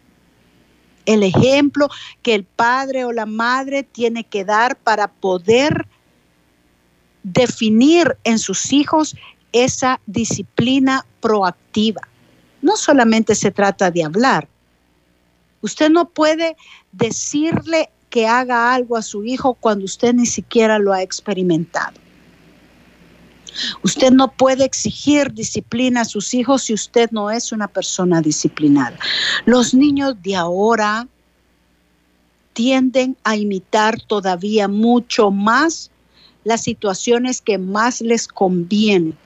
El 1.06 1.24
ejemplo 1.24 1.90
que 2.22 2.36
el 2.36 2.46
padre 2.46 3.04
o 3.04 3.12
la 3.12 3.26
madre 3.26 3.84
tiene 3.84 4.24
que 4.24 4.46
dar 4.46 4.78
para 4.78 5.10
poder 5.10 5.88
definir 7.24 8.18
en 8.24 8.40
sus 8.40 8.72
hijos 8.72 9.16
esa 9.52 10.00
disciplina 10.06 11.06
proactiva. 11.22 12.02
No 12.62 12.76
solamente 12.76 13.36
se 13.36 13.52
trata 13.52 13.92
de 13.92 14.04
hablar. 14.04 14.48
Usted 15.62 15.90
no 15.90 16.10
puede 16.10 16.56
decirle 16.92 17.90
que 18.10 18.28
haga 18.28 18.74
algo 18.74 18.98
a 18.98 19.02
su 19.02 19.24
hijo 19.24 19.54
cuando 19.54 19.86
usted 19.86 20.14
ni 20.14 20.26
siquiera 20.26 20.80
lo 20.80 20.94
ha 20.94 21.02
experimentado. 21.02 22.00
Usted 23.82 24.12
no 24.12 24.32
puede 24.32 24.66
exigir 24.66 25.34
disciplina 25.34 26.02
a 26.02 26.06
sus 26.06 26.34
hijos 26.34 26.64
si 26.64 26.74
usted 26.74 27.10
no 27.12 27.32
es 27.32 27.52
una 27.52 27.68
persona 27.68 28.22
disciplinada. 28.22 28.98
Los 29.46 29.74
niños 29.74 30.16
de 30.22 30.36
ahora 30.36 31.08
tienden 32.54 33.18
a 33.24 33.36
imitar 33.36 34.00
todavía 34.02 34.68
mucho 34.68 35.32
más 35.32 35.90
las 36.44 36.64
situaciones 36.64 37.42
que 37.42 37.58
más 37.58 38.02
les 38.02 38.28
convienen 38.28 39.18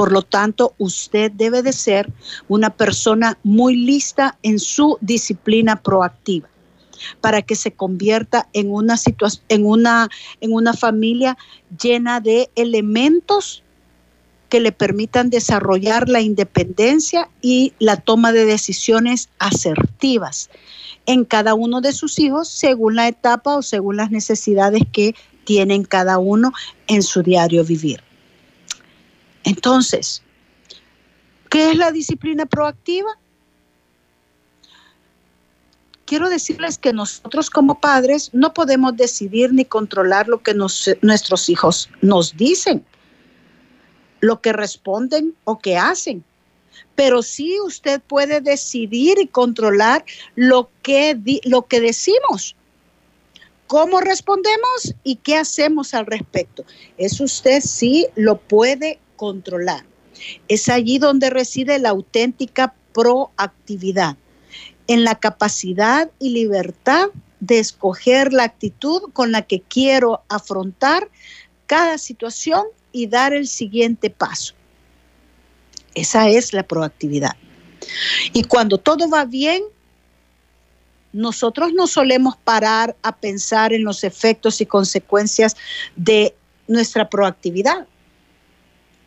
por 0.00 0.12
lo 0.12 0.22
tanto, 0.22 0.74
usted 0.78 1.30
debe 1.30 1.62
de 1.62 1.74
ser 1.74 2.10
una 2.48 2.70
persona 2.70 3.36
muy 3.42 3.76
lista 3.76 4.38
en 4.42 4.58
su 4.58 4.96
disciplina 5.02 5.76
proactiva 5.82 6.48
para 7.20 7.42
que 7.42 7.54
se 7.54 7.72
convierta 7.72 8.48
en 8.54 8.72
una 8.72 8.96
situación 8.96 9.44
en 9.50 9.66
una 9.66 10.08
en 10.40 10.54
una 10.54 10.72
familia 10.72 11.36
llena 11.78 12.20
de 12.20 12.48
elementos 12.56 13.62
que 14.48 14.60
le 14.60 14.72
permitan 14.72 15.28
desarrollar 15.28 16.08
la 16.08 16.22
independencia 16.22 17.28
y 17.42 17.74
la 17.78 17.98
toma 17.98 18.32
de 18.32 18.46
decisiones 18.46 19.28
asertivas 19.38 20.48
en 21.04 21.26
cada 21.26 21.52
uno 21.52 21.82
de 21.82 21.92
sus 21.92 22.18
hijos 22.18 22.48
según 22.48 22.96
la 22.96 23.06
etapa 23.06 23.54
o 23.54 23.60
según 23.60 23.98
las 23.98 24.10
necesidades 24.10 24.80
que 24.90 25.14
tienen 25.44 25.84
cada 25.84 26.16
uno 26.16 26.54
en 26.86 27.02
su 27.02 27.22
diario 27.22 27.66
vivir. 27.66 28.02
Entonces, 29.44 30.22
¿qué 31.48 31.70
es 31.70 31.76
la 31.76 31.92
disciplina 31.92 32.46
proactiva? 32.46 33.10
Quiero 36.04 36.28
decirles 36.28 36.76
que 36.76 36.92
nosotros 36.92 37.50
como 37.50 37.80
padres 37.80 38.30
no 38.32 38.52
podemos 38.52 38.96
decidir 38.96 39.52
ni 39.52 39.64
controlar 39.64 40.26
lo 40.26 40.42
que 40.42 40.54
nuestros 40.54 41.48
hijos 41.48 41.88
nos 42.02 42.36
dicen, 42.36 42.84
lo 44.20 44.40
que 44.40 44.52
responden 44.52 45.36
o 45.44 45.60
que 45.60 45.76
hacen. 45.76 46.24
Pero 46.96 47.22
sí 47.22 47.60
usted 47.60 48.00
puede 48.00 48.40
decidir 48.40 49.18
y 49.20 49.28
controlar 49.28 50.04
lo 50.34 50.68
que, 50.82 51.16
lo 51.44 51.66
que 51.66 51.80
decimos 51.80 52.56
cómo 53.70 54.00
respondemos 54.00 54.96
y 55.04 55.14
qué 55.14 55.36
hacemos 55.36 55.94
al 55.94 56.04
respecto. 56.06 56.64
Eso 56.98 57.22
usted 57.22 57.60
sí 57.60 58.08
lo 58.16 58.36
puede 58.36 58.98
controlar. 59.20 59.84
Es 60.48 60.70
allí 60.70 60.98
donde 60.98 61.28
reside 61.28 61.78
la 61.78 61.90
auténtica 61.90 62.72
proactividad, 62.94 64.16
en 64.86 65.04
la 65.04 65.14
capacidad 65.16 66.10
y 66.18 66.30
libertad 66.30 67.08
de 67.38 67.58
escoger 67.58 68.32
la 68.32 68.44
actitud 68.44 69.12
con 69.12 69.30
la 69.30 69.42
que 69.42 69.60
quiero 69.60 70.22
afrontar 70.30 71.10
cada 71.66 71.98
situación 71.98 72.64
y 72.92 73.08
dar 73.08 73.34
el 73.34 73.46
siguiente 73.46 74.08
paso. 74.08 74.54
Esa 75.94 76.30
es 76.30 76.54
la 76.54 76.62
proactividad. 76.62 77.36
Y 78.32 78.44
cuando 78.44 78.78
todo 78.78 79.10
va 79.10 79.26
bien, 79.26 79.62
nosotros 81.12 81.74
no 81.74 81.86
solemos 81.86 82.38
parar 82.38 82.96
a 83.02 83.14
pensar 83.14 83.74
en 83.74 83.84
los 83.84 84.02
efectos 84.02 84.62
y 84.62 84.66
consecuencias 84.66 85.58
de 85.94 86.34
nuestra 86.66 87.10
proactividad 87.10 87.86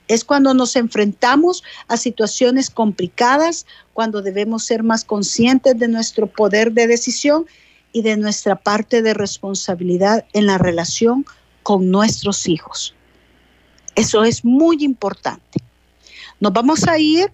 es 0.07 0.23
cuando 0.25 0.53
nos 0.53 0.75
enfrentamos 0.75 1.63
a 1.87 1.97
situaciones 1.97 2.69
complicadas, 2.69 3.65
cuando 3.93 4.21
debemos 4.21 4.65
ser 4.65 4.83
más 4.83 5.05
conscientes 5.05 5.77
de 5.77 5.87
nuestro 5.87 6.27
poder 6.27 6.71
de 6.73 6.87
decisión 6.87 7.45
y 7.91 8.01
de 8.01 8.17
nuestra 8.17 8.55
parte 8.55 9.01
de 9.01 9.13
responsabilidad 9.13 10.25
en 10.33 10.47
la 10.47 10.57
relación 10.57 11.25
con 11.61 11.89
nuestros 11.89 12.47
hijos. 12.47 12.93
Eso 13.95 14.23
es 14.23 14.43
muy 14.43 14.83
importante. 14.83 15.59
Nos 16.39 16.51
vamos 16.51 16.87
a 16.87 16.97
ir 16.97 17.31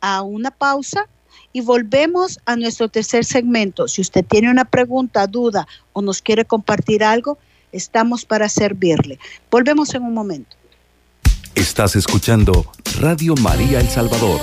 a 0.00 0.22
una 0.22 0.50
pausa 0.50 1.06
y 1.52 1.60
volvemos 1.60 2.40
a 2.46 2.56
nuestro 2.56 2.88
tercer 2.88 3.24
segmento. 3.24 3.86
Si 3.88 4.00
usted 4.00 4.24
tiene 4.24 4.50
una 4.50 4.64
pregunta, 4.64 5.26
duda 5.26 5.68
o 5.92 6.02
nos 6.02 6.22
quiere 6.22 6.44
compartir 6.44 7.04
algo, 7.04 7.38
estamos 7.72 8.24
para 8.24 8.48
servirle. 8.48 9.18
Volvemos 9.50 9.94
en 9.94 10.02
un 10.02 10.14
momento. 10.14 10.57
Estás 11.58 11.96
escuchando 11.96 12.66
Radio 13.00 13.34
María 13.42 13.80
El 13.80 13.88
Salvador, 13.88 14.40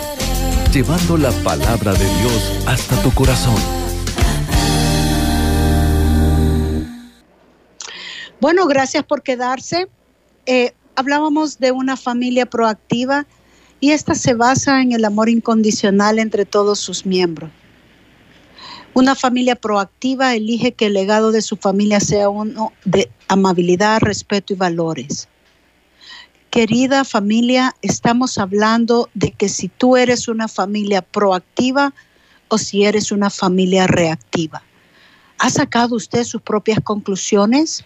llevando 0.73 1.15
la 1.15 1.31
palabra 1.43 1.93
de 1.93 2.03
Dios 2.03 2.59
hasta 2.67 3.01
tu 3.01 3.09
corazón. 3.13 3.55
Bueno, 8.41 8.67
gracias 8.67 9.05
por 9.05 9.23
quedarse. 9.23 9.87
Eh, 10.45 10.73
hablábamos 10.97 11.57
de 11.57 11.71
una 11.71 11.95
familia 11.95 12.47
proactiva 12.47 13.25
y 13.79 13.91
esta 13.91 14.13
se 14.13 14.33
basa 14.33 14.81
en 14.81 14.91
el 14.91 15.05
amor 15.05 15.29
incondicional 15.29 16.19
entre 16.19 16.43
todos 16.43 16.79
sus 16.79 17.05
miembros. 17.05 17.49
Una 18.93 19.15
familia 19.15 19.55
proactiva 19.55 20.35
elige 20.35 20.73
que 20.73 20.87
el 20.87 20.93
legado 20.95 21.31
de 21.31 21.41
su 21.41 21.55
familia 21.55 22.01
sea 22.01 22.27
uno 22.27 22.73
de 22.83 23.09
amabilidad, 23.29 24.01
respeto 24.01 24.51
y 24.51 24.57
valores. 24.57 25.29
Querida 26.55 27.03
familia, 27.03 27.75
estamos 27.81 28.37
hablando 28.37 29.09
de 29.13 29.33
que 29.33 29.49
si 29.49 29.67
tú 29.67 29.97
eres 29.97 30.29
una 30.29 30.47
familia 30.47 31.01
proactiva 31.01 31.93
o 32.47 32.57
si 32.57 32.85
eres 32.85 33.11
una 33.11 33.29
familia 33.29 33.87
reactiva. 33.87 34.63
¿Ha 35.37 35.49
sacado 35.49 35.97
usted 35.97 36.23
sus 36.23 36.41
propias 36.41 36.79
conclusiones? 36.79 37.83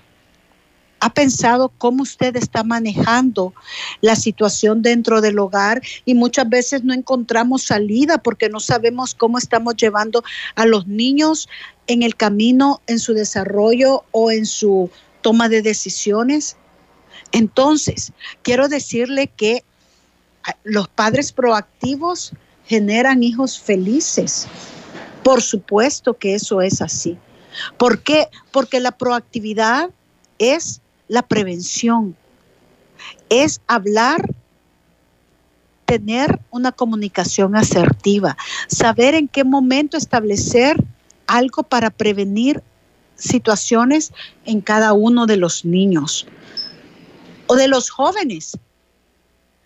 ¿Ha 1.00 1.12
pensado 1.12 1.72
cómo 1.80 2.04
usted 2.04 2.36
está 2.36 2.64
manejando 2.64 3.56
la 4.02 4.16
situación 4.16 4.84
dentro 4.84 5.20
del 5.20 5.40
hogar? 5.40 5.82
Y 6.06 6.14
muchas 6.14 6.48
veces 6.48 6.84
no 6.84 6.94
encontramos 6.94 7.64
salida 7.64 8.20
porque 8.20 8.50
no 8.50 8.60
sabemos 8.60 9.16
cómo 9.16 9.40
estamos 9.40 9.78
llevando 9.78 10.24
a 10.54 10.68
los 10.68 10.86
niños 10.86 11.50
en 11.88 12.04
el 12.04 12.16
camino, 12.16 12.82
en 12.86 13.00
su 13.00 13.16
desarrollo 13.16 14.04
o 14.12 14.30
en 14.30 14.46
su 14.46 14.92
toma 15.24 15.50
de 15.50 15.64
decisiones. 15.64 16.56
Entonces, 17.32 18.12
quiero 18.42 18.68
decirle 18.68 19.28
que 19.28 19.64
ah, 20.44 20.56
los 20.64 20.88
padres 20.88 21.32
proactivos 21.32 22.34
generan 22.66 23.24
hijos 23.24 23.60
felices. 23.60 24.48
Por 25.24 25.42
supuesto 25.42 26.18
que 26.18 26.36
eso 26.36 26.62
es 26.62 26.82
así. 26.82 27.18
¿Por 27.78 28.02
qué? 28.02 28.28
Porque 28.52 28.80
la 28.80 28.92
proactividad 28.92 29.90
es 30.38 30.82
la 31.08 31.24
prevención, 31.24 32.16
es 33.30 33.62
hablar, 33.68 34.34
tener 35.86 36.40
una 36.52 36.72
comunicación 36.72 37.56
asertiva, 37.56 38.38
saber 38.68 39.16
en 39.16 39.28
qué 39.28 39.44
momento 39.44 39.98
establecer 39.98 40.78
algo 41.26 41.64
para 41.64 41.90
prevenir 41.90 42.62
situaciones 43.16 44.14
en 44.46 44.62
cada 44.62 44.94
uno 44.94 45.26
de 45.26 45.38
los 45.38 45.66
niños 45.66 46.28
o 47.50 47.56
de 47.56 47.68
los 47.68 47.90
jóvenes. 47.90 48.58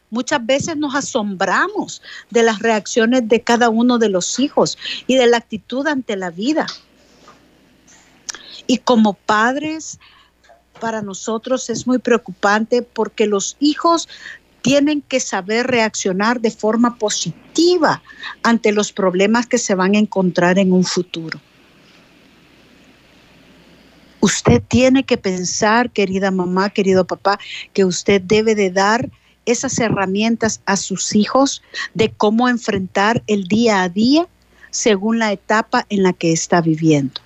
Muchas 0.09 0.45
veces 0.45 0.77
nos 0.77 0.95
asombramos 0.95 2.01
de 2.29 2.43
las 2.43 2.59
reacciones 2.59 3.27
de 3.27 3.41
cada 3.41 3.69
uno 3.69 3.97
de 3.97 4.07
los 4.07 4.39
hijos 4.39 4.77
y 5.05 5.15
de 5.15 5.27
la 5.27 5.37
actitud 5.37 5.85
ante 5.85 6.15
la 6.15 6.29
vida. 6.29 6.65
Y 8.67 8.77
como 8.77 9.15
padres, 9.15 9.99
para 10.79 11.01
nosotros 11.01 11.69
es 11.69 11.85
muy 11.85 11.97
preocupante 11.97 12.83
porque 12.83 13.27
los 13.27 13.57
hijos 13.59 14.07
tienen 14.61 15.01
que 15.01 15.19
saber 15.19 15.67
reaccionar 15.67 16.39
de 16.39 16.51
forma 16.51 16.97
positiva 16.97 18.01
ante 18.43 18.71
los 18.71 18.93
problemas 18.93 19.45
que 19.45 19.57
se 19.57 19.75
van 19.75 19.95
a 19.95 19.99
encontrar 19.99 20.57
en 20.57 20.71
un 20.71 20.85
futuro. 20.85 21.41
Usted 24.23 24.63
tiene 24.65 25.03
que 25.03 25.17
pensar, 25.17 25.91
querida 25.91 26.31
mamá, 26.31 26.69
querido 26.69 27.05
papá, 27.05 27.37
que 27.73 27.83
usted 27.83 28.21
debe 28.21 28.55
de 28.55 28.69
dar 28.69 29.09
esas 29.45 29.77
herramientas 29.79 30.61
a 30.65 30.77
sus 30.77 31.13
hijos 31.13 31.61
de 31.93 32.09
cómo 32.09 32.47
enfrentar 32.47 33.21
el 33.27 33.49
día 33.49 33.83
a 33.83 33.89
día 33.89 34.25
según 34.71 35.19
la 35.19 35.33
etapa 35.33 35.85
en 35.89 36.03
la 36.03 36.13
que 36.13 36.31
está 36.31 36.61
viviendo. 36.61 37.19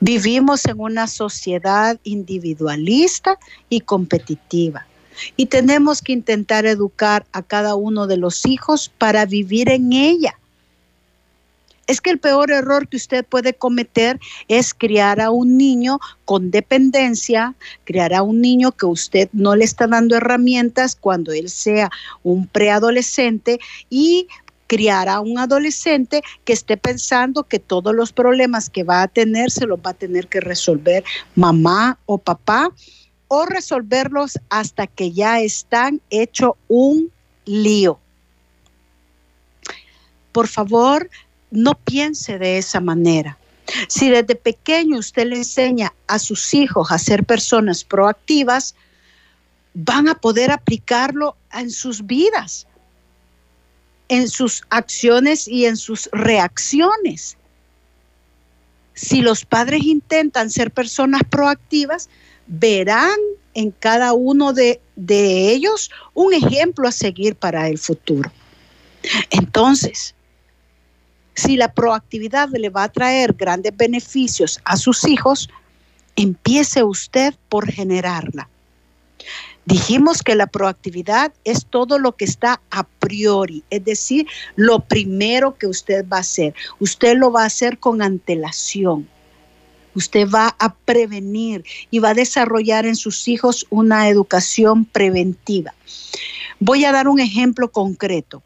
Vivimos 0.00 0.64
en 0.64 0.80
una 0.80 1.06
sociedad 1.06 2.00
individualista 2.02 3.38
y 3.68 3.80
competitiva 3.80 4.86
y 5.36 5.44
tenemos 5.44 6.00
que 6.00 6.12
intentar 6.12 6.64
educar 6.64 7.26
a 7.32 7.42
cada 7.42 7.74
uno 7.74 8.06
de 8.06 8.16
los 8.16 8.46
hijos 8.46 8.90
para 8.96 9.26
vivir 9.26 9.68
en 9.68 9.92
ella 9.92 10.38
es 11.86 12.00
que 12.00 12.10
el 12.10 12.18
peor 12.18 12.50
error 12.50 12.88
que 12.88 12.96
usted 12.96 13.24
puede 13.24 13.54
cometer 13.54 14.20
es 14.48 14.72
criar 14.72 15.20
a 15.20 15.30
un 15.30 15.56
niño 15.56 15.98
con 16.24 16.50
dependencia, 16.50 17.54
criar 17.84 18.14
a 18.14 18.22
un 18.22 18.40
niño 18.40 18.72
que 18.72 18.86
usted 18.86 19.28
no 19.32 19.56
le 19.56 19.64
está 19.64 19.86
dando 19.86 20.16
herramientas 20.16 20.96
cuando 20.96 21.32
él 21.32 21.48
sea 21.48 21.90
un 22.22 22.46
preadolescente 22.46 23.58
y 23.90 24.28
criar 24.66 25.08
a 25.08 25.20
un 25.20 25.38
adolescente 25.38 26.22
que 26.44 26.54
esté 26.54 26.78
pensando 26.78 27.42
que 27.42 27.58
todos 27.58 27.94
los 27.94 28.12
problemas 28.12 28.70
que 28.70 28.84
va 28.84 29.02
a 29.02 29.08
tener 29.08 29.50
se 29.50 29.66
los 29.66 29.78
va 29.78 29.90
a 29.90 29.94
tener 29.94 30.28
que 30.28 30.40
resolver 30.40 31.04
mamá 31.34 31.98
o 32.06 32.16
papá 32.16 32.70
o 33.28 33.44
resolverlos 33.44 34.38
hasta 34.48 34.86
que 34.86 35.12
ya 35.12 35.40
están 35.40 36.00
hecho 36.10 36.56
un 36.68 37.10
lío. 37.44 37.98
Por 40.32 40.48
favor, 40.48 41.10
no 41.52 41.74
piense 41.74 42.38
de 42.38 42.58
esa 42.58 42.80
manera. 42.80 43.38
Si 43.88 44.10
desde 44.10 44.34
pequeño 44.34 44.98
usted 44.98 45.26
le 45.26 45.36
enseña 45.36 45.92
a 46.08 46.18
sus 46.18 46.52
hijos 46.52 46.90
a 46.90 46.98
ser 46.98 47.24
personas 47.24 47.84
proactivas, 47.84 48.74
van 49.74 50.08
a 50.08 50.14
poder 50.14 50.50
aplicarlo 50.50 51.36
en 51.52 51.70
sus 51.70 52.04
vidas, 52.04 52.66
en 54.08 54.28
sus 54.28 54.62
acciones 54.70 55.46
y 55.46 55.66
en 55.66 55.76
sus 55.76 56.08
reacciones. 56.12 57.36
Si 58.94 59.22
los 59.22 59.44
padres 59.44 59.84
intentan 59.84 60.50
ser 60.50 60.70
personas 60.70 61.22
proactivas, 61.28 62.08
verán 62.46 63.16
en 63.54 63.70
cada 63.70 64.12
uno 64.12 64.52
de, 64.52 64.80
ellos 65.08 65.90
un 66.14 66.34
ejemplo 66.34 66.88
a 66.88 66.92
seguir 66.92 67.36
para 67.36 67.68
el 67.68 67.78
futuro. 67.78 68.30
Entonces, 69.30 70.14
si 71.34 71.56
la 71.56 71.72
proactividad 71.72 72.48
le 72.50 72.70
va 72.70 72.84
a 72.84 72.92
traer 72.92 73.32
grandes 73.32 73.76
beneficios 73.76 74.60
a 74.64 74.76
sus 74.76 75.04
hijos, 75.06 75.48
empiece 76.16 76.82
usted 76.82 77.34
por 77.48 77.70
generarla. 77.70 78.48
Dijimos 79.64 80.22
que 80.22 80.34
la 80.34 80.48
proactividad 80.48 81.32
es 81.44 81.66
todo 81.66 81.98
lo 82.00 82.16
que 82.16 82.24
está 82.24 82.60
a 82.70 82.82
priori, 82.82 83.62
es 83.70 83.84
decir, 83.84 84.26
lo 84.56 84.80
primero 84.80 85.56
que 85.56 85.68
usted 85.68 86.04
va 86.08 86.16
a 86.16 86.20
hacer. 86.20 86.52
Usted 86.80 87.16
lo 87.16 87.30
va 87.30 87.44
a 87.44 87.46
hacer 87.46 87.78
con 87.78 88.02
antelación. 88.02 89.08
Usted 89.94 90.28
va 90.28 90.56
a 90.58 90.74
prevenir 90.74 91.64
y 91.90 92.00
va 92.00 92.10
a 92.10 92.14
desarrollar 92.14 92.86
en 92.86 92.96
sus 92.96 93.28
hijos 93.28 93.66
una 93.70 94.08
educación 94.08 94.84
preventiva. 94.84 95.74
Voy 96.58 96.84
a 96.84 96.92
dar 96.92 97.06
un 97.08 97.20
ejemplo 97.20 97.70
concreto. 97.70 98.42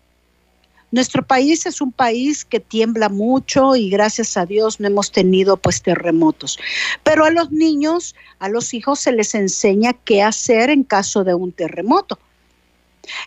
Nuestro 0.93 1.27
país 1.27 1.67
es 1.67 1.81
un 1.81 1.91
país 1.91 2.45
que 2.45 2.61
tiembla 2.61 3.09
mucho 3.09 3.75
y 3.75 3.91
gracias 3.91 4.37
a 4.37 4.47
Dios 4.47 4.79
no 4.79 4.87
hemos 4.87 5.11
tenido 5.11 5.57
pues 5.57 5.83
terremotos. 5.83 6.59
Pero 7.03 7.25
a 7.25 7.31
los 7.31 7.51
niños, 7.51 8.15
a 8.39 8.49
los 8.49 8.73
hijos 8.73 9.01
se 9.01 9.13
les 9.13 9.35
enseña 9.35 9.95
qué 9.95 10.23
hacer 10.23 10.71
en 10.71 10.85
caso 10.85 11.25
de 11.25 11.35
un 11.35 11.51
terremoto. 11.51 12.21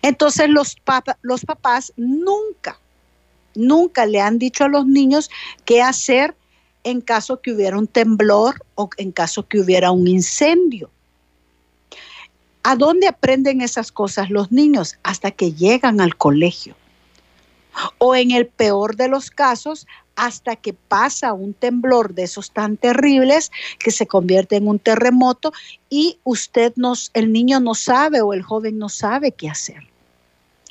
Entonces 0.01 0.49
los, 0.49 0.77
los 1.21 1.45
papás 1.45 1.91
nunca, 1.97 2.79
nunca 3.55 4.05
le 4.05 4.21
han 4.21 4.39
dicho 4.39 4.63
a 4.63 4.69
los 4.69 4.85
niños 4.85 5.29
qué 5.65 5.81
hacer 5.81 6.35
en 6.85 7.01
caso 7.01 7.41
que 7.41 7.51
hubiera 7.51 7.77
un 7.77 7.87
temblor 7.87 8.63
o 8.75 8.89
en 8.95 9.11
caso 9.11 9.47
que 9.47 9.59
hubiera 9.59 9.91
un 9.91 10.07
incendio. 10.07 10.89
¿A 12.63 12.77
dónde 12.77 13.07
aprenden 13.07 13.61
esas 13.61 13.91
cosas 13.91 14.29
los 14.29 14.49
niños? 14.51 14.97
Hasta 15.03 15.31
que 15.31 15.53
llegan 15.53 15.99
al 15.99 16.15
colegio 16.15 16.75
o 17.97 18.15
en 18.15 18.31
el 18.31 18.47
peor 18.47 18.95
de 18.95 19.07
los 19.07 19.31
casos 19.31 19.87
hasta 20.15 20.57
que 20.57 20.73
pasa 20.73 21.31
un 21.33 21.53
temblor 21.53 22.13
de 22.13 22.23
esos 22.23 22.51
tan 22.51 22.75
terribles 22.75 23.51
que 23.79 23.91
se 23.91 24.05
convierte 24.05 24.57
en 24.57 24.67
un 24.67 24.77
terremoto 24.77 25.53
y 25.89 26.19
usted 26.25 26.73
nos, 26.75 27.09
el 27.13 27.31
niño 27.31 27.61
no 27.61 27.73
sabe 27.73 28.21
o 28.21 28.33
el 28.33 28.43
joven 28.43 28.77
no 28.77 28.89
sabe 28.89 29.31
qué 29.31 29.49
hacer. 29.49 29.87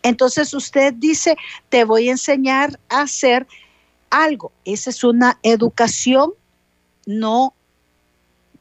Entonces 0.03 0.53
usted 0.53 0.92
dice, 0.94 1.37
te 1.71 1.85
voy 1.85 2.09
a 2.09 2.12
enseñar 2.12 2.79
a 2.88 3.03
hacer 3.03 3.47
algo. 4.11 4.53
Esa 4.64 4.90
es 4.90 5.03
una 5.03 5.38
educación 5.42 6.33
no 7.07 7.55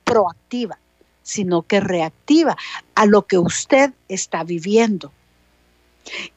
proactiva, 0.04 0.80
sino 1.22 1.64
que 1.64 1.82
reactiva 1.82 2.56
a 2.96 3.06
lo 3.06 3.28
que 3.28 3.38
usted 3.38 3.92
está 4.08 4.44
viviendo. 4.44 5.12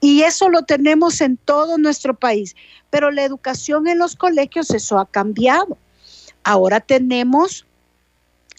Y 0.01 0.23
eso 0.23 0.49
lo 0.49 0.63
tenemos 0.63 1.21
en 1.21 1.37
todo 1.37 1.79
nuestro 1.79 2.15
país. 2.15 2.55
Pero 2.91 3.11
la 3.11 3.25
educación 3.25 3.87
en 3.89 3.99
los 3.99 4.17
colegios, 4.17 4.71
eso 4.71 4.99
ha 4.99 5.07
cambiado. 5.07 5.77
Ahora 6.43 6.81
tenemos 6.81 7.67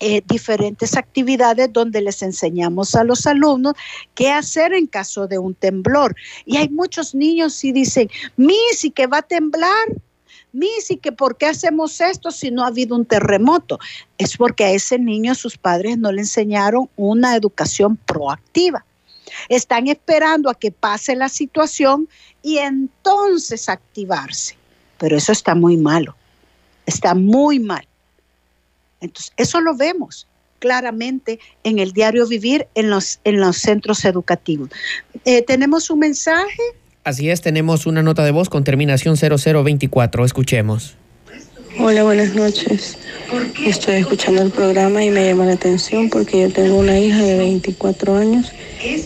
eh, 0.04 0.24
diferentes 0.26 0.98
actividades 0.98 1.72
donde 1.72 2.02
les 2.02 2.24
enseñamos 2.24 2.96
a 2.96 3.04
los 3.04 3.28
alumnos 3.28 3.76
qué 4.16 4.32
hacer 4.32 4.74
en 4.74 4.88
caso 4.88 5.28
de 5.28 5.38
un 5.38 5.54
temblor. 5.54 6.16
Y 6.46 6.58
hay 6.58 6.70
muchos 6.70 7.14
niños 7.14 7.64
y 7.64 7.72
dicen, 7.72 8.10
Miss, 8.36 8.84
¿y 8.84 8.90
que 8.90 9.06
va 9.06 9.20
a 9.20 9.22
temblar? 9.22 9.88
Miss, 10.54 10.90
¿y 10.90 10.98
que 10.98 11.12
por 11.12 11.38
qué 11.38 11.46
hacemos 11.46 12.02
esto 12.02 12.32
si 12.32 12.50
no 12.50 12.64
ha 12.64 12.68
habido 12.68 12.96
un 12.96 13.06
terremoto? 13.06 13.78
Es 14.18 14.38
porque 14.38 14.66
a 14.66 14.72
ese 14.72 14.98
niño 14.98 15.36
sus 15.36 15.58
padres 15.58 16.00
no 16.00 16.12
le 16.12 16.22
enseñaron 16.22 16.90
una 16.96 17.36
educación 17.36 17.96
proactiva. 17.96 18.84
Están 19.50 19.88
esperando 19.88 20.50
a 20.50 20.56
que 20.56 20.72
pase 20.72 21.16
la 21.16 21.30
situación 21.30 22.08
y 22.42 22.58
entonces 22.58 23.70
activarse. 23.70 24.56
Pero 24.98 25.18
eso 25.18 25.32
está 25.32 25.56
muy 25.56 25.78
malo. 25.78 26.16
Está 26.86 27.16
muy 27.16 27.60
mal. 27.60 27.88
Entonces, 29.00 29.34
eso 29.38 29.62
lo 29.62 29.76
vemos 29.76 30.28
claramente 30.60 31.40
en 31.64 31.80
el 31.80 31.92
diario 31.92 32.28
vivir 32.28 32.68
en 32.76 32.90
los, 32.90 33.20
en 33.24 33.40
los 33.40 33.58
centros 33.58 34.06
educativos. 34.06 34.70
Eh, 35.26 35.42
¿Tenemos 35.42 35.90
un 35.90 36.00
mensaje? 36.00 36.62
Así 37.04 37.30
es, 37.32 37.42
tenemos 37.42 37.88
una 37.88 38.04
nota 38.04 38.24
de 38.24 38.32
voz 38.32 38.48
con 38.48 38.64
terminación 38.64 39.18
0024. 39.18 40.24
Escuchemos. 40.24 40.96
Hola, 41.84 42.04
buenas 42.04 42.36
noches. 42.36 42.96
Estoy 43.66 43.96
escuchando 43.96 44.44
el 44.44 44.52
programa 44.52 45.04
y 45.04 45.10
me 45.10 45.26
llama 45.26 45.46
la 45.46 45.54
atención 45.54 46.12
porque 46.12 46.42
yo 46.42 46.54
tengo 46.54 46.78
una 46.78 47.00
hija 47.00 47.24
de 47.24 47.38
24 47.40 48.18
años 48.18 48.52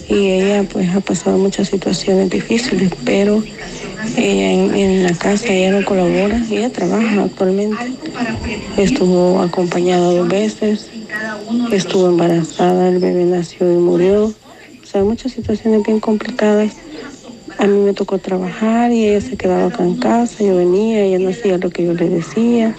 y 0.09 0.31
ella 0.31 0.63
pues 0.63 0.93
ha 0.93 0.99
pasado 0.99 1.37
muchas 1.37 1.69
situaciones 1.69 2.29
difíciles, 2.29 2.91
pero 3.05 3.41
ella 4.17 4.51
en, 4.51 5.03
la 5.03 5.13
casa 5.13 5.53
ella 5.53 5.71
no 5.71 5.85
colabora, 5.85 6.43
ella 6.51 6.69
trabaja 6.69 7.23
actualmente. 7.23 7.77
Estuvo 8.75 9.39
acompañada 9.41 10.11
dos 10.11 10.27
veces, 10.27 10.89
estuvo 11.71 12.09
embarazada, 12.09 12.89
el 12.89 12.99
bebé 12.99 13.23
nació 13.23 13.71
y 13.71 13.77
murió. 13.77 14.25
O 14.25 14.85
sea, 14.85 15.01
muchas 15.05 15.31
situaciones 15.31 15.81
bien 15.83 16.01
complicadas. 16.01 16.73
A 17.57 17.67
mí 17.67 17.79
me 17.79 17.93
tocó 17.93 18.17
trabajar 18.17 18.91
y 18.91 19.05
ella 19.05 19.21
se 19.21 19.37
quedaba 19.37 19.67
acá 19.67 19.83
en 19.83 19.95
casa, 19.95 20.43
yo 20.43 20.57
venía, 20.57 21.03
ella 21.03 21.19
no 21.19 21.29
hacía 21.29 21.57
lo 21.57 21.69
que 21.69 21.85
yo 21.85 21.93
le 21.93 22.09
decía. 22.09 22.75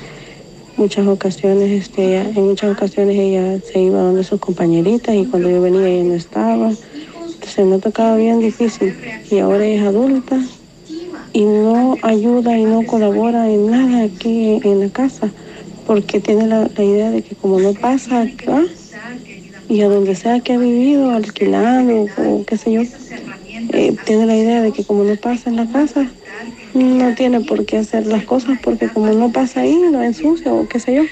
Muchas 0.77 1.07
ocasiones, 1.07 1.71
este, 1.71 2.19
en 2.19 2.47
muchas 2.47 2.77
ocasiones 2.77 3.17
ella 3.17 3.59
se 3.61 3.81
iba 3.81 3.99
donde 3.99 4.23
sus 4.23 4.39
compañeritas 4.39 5.15
y 5.15 5.25
cuando 5.25 5.49
yo 5.49 5.63
venía 5.63 5.89
ella 5.89 6.05
no 6.05 6.15
estaba. 6.15 6.73
Se 7.47 7.65
me 7.65 7.77
ha 7.77 7.79
tocado 7.79 8.17
bien 8.17 8.41
difícil 8.41 8.95
y 9.31 9.39
ahora 9.39 9.65
es 9.67 9.81
adulta 9.83 10.39
y 11.33 11.45
no 11.45 11.97
ayuda 12.03 12.59
y 12.59 12.65
no 12.65 12.85
colabora 12.85 13.49
en 13.49 13.71
nada 13.71 14.05
aquí 14.05 14.61
en, 14.63 14.81
la 14.81 14.89
casa 14.91 15.31
porque 15.87 16.21
tiene 16.21 16.47
la, 16.47 16.69
idea 16.79 17.11
de 17.11 17.23
que 17.23 17.35
como 17.35 17.61
no 17.61 17.73
pasa 17.73 18.23
acá 18.23 18.63
y 19.69 19.81
a 19.81 19.89
donde 19.89 20.15
sea 20.15 20.41
que 20.41 20.55
ha 20.55 20.59
vivido, 20.59 21.11
alquilando 21.11 22.09
o 22.17 22.45
qué 22.47 22.57
sé 22.57 22.73
yo, 22.73 22.83
eh, 23.73 23.95
tiene 24.05 24.27
la 24.27 24.37
idea 24.37 24.63
de 24.63 24.73
que 24.73 24.85
como 24.85 25.05
no 25.05 25.17
pasa 25.17 25.51
en 25.51 25.57
la 25.57 25.67
casa, 25.67 26.07
no 26.75 27.15
tiene 27.15 27.41
por 27.41 27.65
qué 27.65 27.79
hacer 27.79 28.07
las 28.07 28.25
cosas 28.25 28.59
porque 28.63 28.89
como 28.89 29.13
no 29.13 29.33
pasa 29.33 29.61
ahí, 29.61 29.79
no 29.91 30.03
ensucia 30.03 30.53
o 30.53 30.69
qué 30.69 30.79
sé 30.81 30.95
yo. 30.95 31.03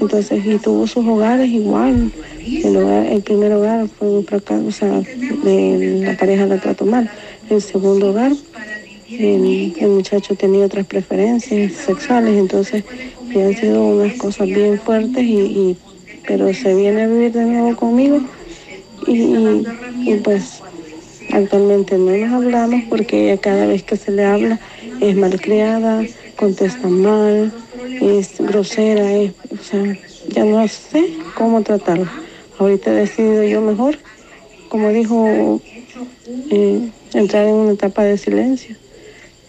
Entonces, 0.00 0.44
y 0.44 0.58
tuvo 0.58 0.86
sus 0.86 1.06
hogares 1.06 1.48
igual. 1.48 2.12
El, 2.44 2.76
el 2.76 3.22
primer 3.22 3.52
hogar 3.52 3.88
fue 3.88 4.08
un 4.08 4.24
fracaso, 4.24 4.66
o 4.66 4.72
sea, 4.72 5.00
de, 5.00 6.00
la 6.04 6.16
pareja 6.16 6.46
la 6.46 6.58
trató 6.58 6.84
mal. 6.84 7.10
El 7.50 7.62
segundo 7.62 8.10
hogar, 8.10 8.32
el, 9.10 9.88
muchacho 9.88 10.34
tenía 10.34 10.66
otras 10.66 10.86
preferencias 10.86 11.72
sexuales, 11.72 12.36
entonces 12.38 12.84
han 13.36 13.56
sido 13.56 13.84
unas 13.84 14.14
cosas 14.14 14.46
bien 14.46 14.78
fuertes 14.78 15.24
y, 15.24 15.76
pero 16.26 16.52
se 16.52 16.74
viene 16.74 17.02
a 17.02 17.06
vivir 17.06 17.32
de 17.32 17.44
nuevo 17.44 17.76
conmigo 17.76 18.20
y, 19.06 20.14
pues 20.16 20.62
actualmente 21.32 21.98
no 21.98 22.16
nos 22.16 22.32
hablamos 22.32 22.82
porque 22.88 23.24
ella 23.30 23.40
cada 23.40 23.66
vez 23.66 23.82
que 23.82 23.96
se 23.96 24.10
le 24.10 24.24
habla 24.24 24.58
es 25.00 25.16
malcriada, 25.16 26.04
contesta 26.36 26.88
mal, 26.88 27.52
es 28.00 28.38
grosera, 28.38 29.12
es, 29.12 29.32
o 29.50 29.62
sea, 29.62 29.96
ya 30.28 30.44
no 30.44 30.66
sé 30.68 31.14
cómo 31.34 31.62
tratarla. 31.62 32.10
Ahorita 32.58 32.90
he 32.90 32.94
decidido 32.94 33.44
yo 33.44 33.60
mejor, 33.60 33.98
como 34.68 34.90
dijo, 34.90 35.60
eh, 36.50 36.88
entrar 37.14 37.46
en 37.46 37.54
una 37.54 37.72
etapa 37.72 38.04
de 38.04 38.18
silencio 38.18 38.76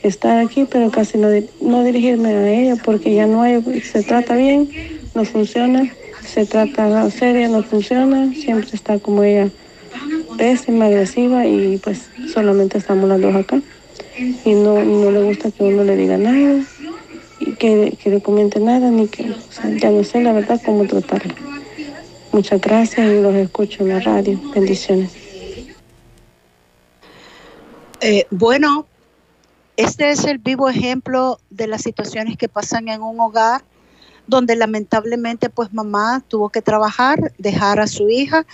estar 0.03 0.39
aquí, 0.39 0.65
pero 0.69 0.89
casi 0.91 1.17
no, 1.17 1.27
no 1.61 1.83
dirigirme 1.83 2.29
a 2.29 2.49
ella 2.49 2.75
porque 2.83 3.13
ya 3.13 3.27
no 3.27 3.41
hay, 3.41 3.61
se 3.81 4.03
trata 4.03 4.35
bien, 4.35 4.69
no 5.13 5.25
funciona, 5.25 5.91
se 6.25 6.45
trata 6.45 7.09
seria, 7.11 7.47
no 7.49 7.63
funciona, 7.63 8.33
siempre 8.33 8.69
está 8.73 8.99
como 8.99 9.23
ella 9.23 9.49
pésima, 10.39 10.85
agresiva 10.85 11.45
y 11.45 11.77
pues 11.77 12.09
solamente 12.33 12.77
estamos 12.77 13.09
las 13.09 13.21
dos 13.21 13.35
acá. 13.35 13.61
Y 14.17 14.53
no, 14.53 14.83
no 14.83 15.11
le 15.11 15.21
gusta 15.23 15.51
que 15.51 15.63
uno 15.63 15.83
le 15.83 15.95
diga 15.95 16.17
nada 16.17 16.63
y 17.39 17.51
que, 17.53 17.97
que 18.01 18.09
le 18.09 18.21
comente 18.21 18.59
nada, 18.59 18.89
ni 18.89 19.07
que, 19.07 19.35
ya 19.81 19.91
no 19.91 20.03
sé 20.03 20.23
la 20.23 20.33
verdad 20.33 20.59
cómo 20.65 20.85
tratarlo. 20.85 21.35
Muchas 22.31 22.61
gracias 22.61 23.05
y 23.11 23.21
los 23.21 23.35
escucho 23.35 23.83
en 23.83 23.89
la 23.89 23.99
radio. 23.99 24.39
Bendiciones. 24.55 25.11
Eh, 28.01 28.25
bueno, 28.29 28.87
este 29.75 30.11
es 30.11 30.23
el 30.23 30.37
vivo 30.37 30.69
ejemplo 30.69 31.39
de 31.49 31.67
las 31.67 31.81
situaciones 31.81 32.37
que 32.37 32.47
pasan 32.47 32.87
en 32.87 33.01
un 33.01 33.19
hogar 33.19 33.63
donde 34.27 34.55
lamentablemente 34.55 35.49
pues 35.49 35.73
mamá 35.73 36.23
tuvo 36.27 36.49
que 36.49 36.61
trabajar, 36.61 37.33
dejar 37.37 37.79
a 37.79 37.87
su 37.87 38.09
hija 38.09 38.45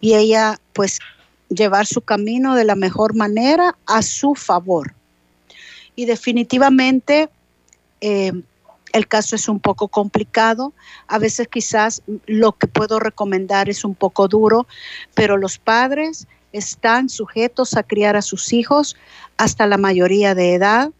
y 0.00 0.14
ella 0.14 0.58
pues 0.72 1.00
llevar 1.48 1.86
su 1.86 2.00
camino 2.00 2.54
de 2.54 2.64
la 2.64 2.74
mejor 2.74 3.14
manera 3.14 3.76
a 3.86 4.02
su 4.02 4.34
favor. 4.34 4.94
Y 5.96 6.04
definitivamente 6.04 7.28
eh, 8.00 8.32
el 8.92 9.08
caso 9.08 9.36
es 9.36 9.48
un 9.48 9.60
poco 9.60 9.88
complicado. 9.88 10.72
A 11.06 11.18
veces 11.18 11.48
quizás 11.48 12.02
lo 12.26 12.52
que 12.52 12.66
puedo 12.66 12.98
recomendar 12.98 13.68
es 13.68 13.84
un 13.84 13.94
poco 13.94 14.28
duro, 14.28 14.66
pero 15.14 15.36
los 15.36 15.58
padres 15.58 16.26
están 16.52 17.08
sujetos 17.08 17.76
a 17.76 17.82
criar 17.82 18.16
a 18.16 18.22
sus 18.22 18.52
hijos 18.52 18.96
hasta 19.36 19.66
la 19.66 19.76
mayoría 19.76 20.34
de 20.34 20.54
edad 20.54 20.90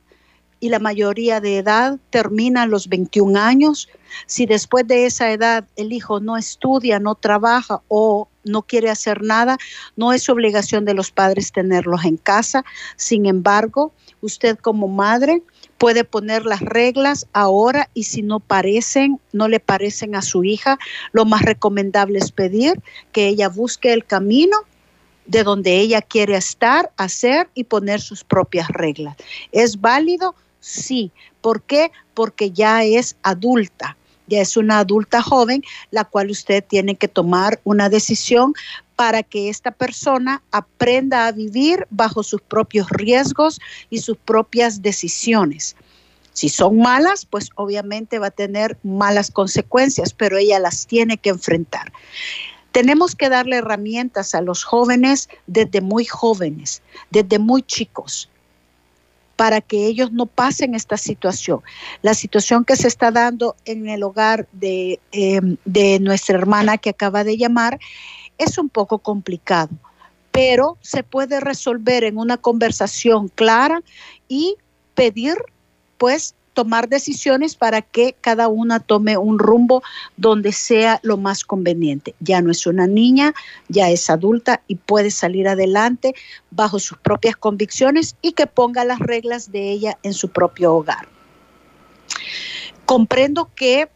y 0.61 0.68
la 0.68 0.78
mayoría 0.78 1.40
de 1.40 1.59
edad 1.59 1.99
termina 2.11 2.62
a 2.62 2.66
los 2.66 2.88
21 2.88 3.38
años. 3.38 3.88
Si 4.26 4.46
después 4.46 4.86
de 4.86 5.07
esa 5.07 5.30
edad 5.30 5.64
el 5.76 5.92
hijo 5.92 6.20
no 6.20 6.36
estudia, 6.36 6.99
no 6.99 7.14
trabaja 7.14 7.80
o 7.88 8.28
no 8.49 8.62
quiere 8.62 8.90
hacer 8.90 9.22
nada, 9.22 9.59
no 9.96 10.12
es 10.12 10.28
obligación 10.28 10.84
de 10.84 10.94
los 10.94 11.11
padres 11.11 11.53
tenerlos 11.53 12.05
en 12.05 12.16
casa. 12.16 12.64
Sin 12.96 13.26
embargo, 13.26 13.92
usted 14.20 14.59
como 14.59 14.88
madre 14.88 15.42
puede 15.78 16.05
poner 16.05 16.44
las 16.44 16.61
reglas 16.61 17.26
ahora 17.32 17.88
y 17.94 18.05
si 18.05 18.22
no 18.22 18.40
parecen, 18.40 19.20
no 19.32 19.49
le 19.49 19.61
parecen 19.61 20.14
a 20.14 20.22
su 20.22 20.44
hija, 20.44 20.78
lo 21.12 21.24
más 21.24 21.42
recomendable 21.42 22.18
es 22.18 22.32
pedir 22.32 22.80
que 23.12 23.28
ella 23.28 23.49
busque 23.49 23.92
el 23.92 24.05
camino 24.05 24.57
de 25.26 25.44
donde 25.44 25.78
ella 25.78 26.03
quiere 26.03 26.36
estar, 26.36 26.90
hacer 26.96 27.49
y 27.55 27.64
poner 27.64 28.01
sus 28.01 28.24
propias 28.24 28.68
reglas. 28.68 29.16
¿Es 29.53 29.80
válido? 29.80 30.34
Sí. 30.61 31.12
¿Por 31.40 31.62
qué? 31.62 31.92
Porque 32.14 32.51
ya 32.51 32.82
es 32.82 33.16
adulta, 33.22 33.96
ya 34.29 34.41
es 34.41 34.57
una 34.57 34.81
adulta 34.81 35.22
joven, 35.22 35.62
la 35.91 36.05
cual 36.05 36.31
usted 36.31 36.64
tiene 36.64 36.97
que 36.97 37.09
tomar 37.09 37.61
una 37.64 37.89
decisión 37.89 38.55
para 38.97 39.22
que 39.22 39.49
esta 39.49 39.70
persona 39.70 40.43
aprenda 40.51 41.26
a 41.26 41.33
vivir 41.33 41.87
bajo 41.91 42.22
sus 42.22 42.41
propios 42.41 42.89
riesgos 42.91 43.61
y 43.91 43.99
sus 43.99 44.16
propias 44.16 44.83
decisiones. 44.83 45.76
Si 46.33 46.49
son 46.49 46.79
malas, 46.79 47.26
pues 47.26 47.51
obviamente 47.57 48.18
va 48.18 48.29
a 48.29 48.31
tener 48.31 48.79
malas 48.83 49.31
consecuencias, 49.31 50.12
pero 50.12 50.37
ella 50.37 50.59
las 50.61 50.87
tiene 50.87 51.18
que 51.18 51.31
enfrentar. 51.31 51.93
Tenemos 52.70 53.16
que 53.16 53.29
darle 53.29 53.57
herramientas 53.57 54.35
a 54.35 54.41
los 54.41 54.62
jóvenes 54.62 55.29
desde 55.47 55.81
muy 55.81 56.05
jóvenes, 56.05 56.83
desde 57.11 57.39
muy 57.39 57.62
chicos, 57.62 58.29
para 59.39 59.61
que 59.61 59.86
ellos 59.86 60.11
no 60.11 60.26
pasen 60.26 60.74
esta 60.74 60.97
situación. 60.97 61.61
La 62.03 62.14
situación 62.14 62.64
que 62.64 62.74
se 62.74 62.89
está 62.89 63.12
dando 63.12 63.55
en 63.66 63.89
el 63.89 64.03
hogar 64.03 64.49
de, 64.51 64.99
em, 65.12 65.59
de 65.64 66.01
nuestra 66.01 66.36
hermana 66.36 66.76
que 66.76 66.91
acaba 66.91 67.22
de 67.22 67.36
llamar 67.36 67.78
es 68.36 68.59
un 68.59 68.68
poco 68.68 68.99
complicado, 68.99 69.70
pero 70.32 70.76
se 70.80 71.05
puede 71.05 71.39
resolver 71.39 72.03
en 72.03 72.18
una 72.18 72.36
conversación 72.36 73.28
clara 73.28 73.80
y 74.26 74.57
pedir 74.97 75.36
pues 75.99 76.34
tomar 76.59 76.88
decisiones 76.88 77.54
para 77.54 77.82
que 77.82 78.16
cada 78.20 78.48
una 78.48 78.80
tome 78.80 79.16
un 79.16 79.38
rumbo 79.38 79.84
donde 80.16 80.50
sea 80.50 80.98
lo 81.04 81.16
más 81.16 81.44
conveniente. 81.44 82.16
Ya 82.18 82.42
no 82.42 82.50
es 82.50 82.66
una 82.66 82.88
niña, 82.88 83.32
ya 83.68 83.90
es 83.90 84.11
adulta 84.11 84.61
y 84.66 84.74
puede 84.74 85.12
salir 85.12 85.46
adelante 85.46 86.16
bajo 86.50 86.80
sus 86.80 86.98
propias 86.98 87.36
convicciones 87.36 88.16
y 88.22 88.32
que 88.32 88.48
ponga 88.48 88.84
las 88.84 88.98
reglas 88.98 89.52
de 89.52 89.70
ella 89.70 89.98
en 90.02 90.14
su 90.14 90.30
propio 90.30 90.74
hogar. 90.74 91.06
Comprendo 92.86 93.48
que 93.54 93.88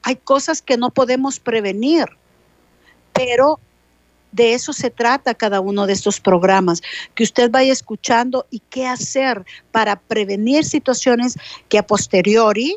hay 0.00 0.16
cosas 0.16 0.62
que 0.62 0.78
no 0.78 0.88
podemos 0.88 1.40
prevenir, 1.40 2.06
pero 3.12 3.60
de 4.32 4.54
eso 4.54 4.72
se 4.72 4.90
trata 4.90 5.34
cada 5.34 5.60
uno 5.60 5.86
de 5.86 5.92
estos 5.92 6.20
programas, 6.20 6.82
que 7.14 7.24
usted 7.24 7.50
vaya 7.50 7.72
escuchando 7.72 8.46
y 8.50 8.60
qué 8.70 8.86
hacer 8.86 9.44
para 9.72 10.00
prevenir 10.00 10.64
situaciones 10.64 11.36
que 11.68 11.78
a 11.78 11.86
posteriori 11.86 12.76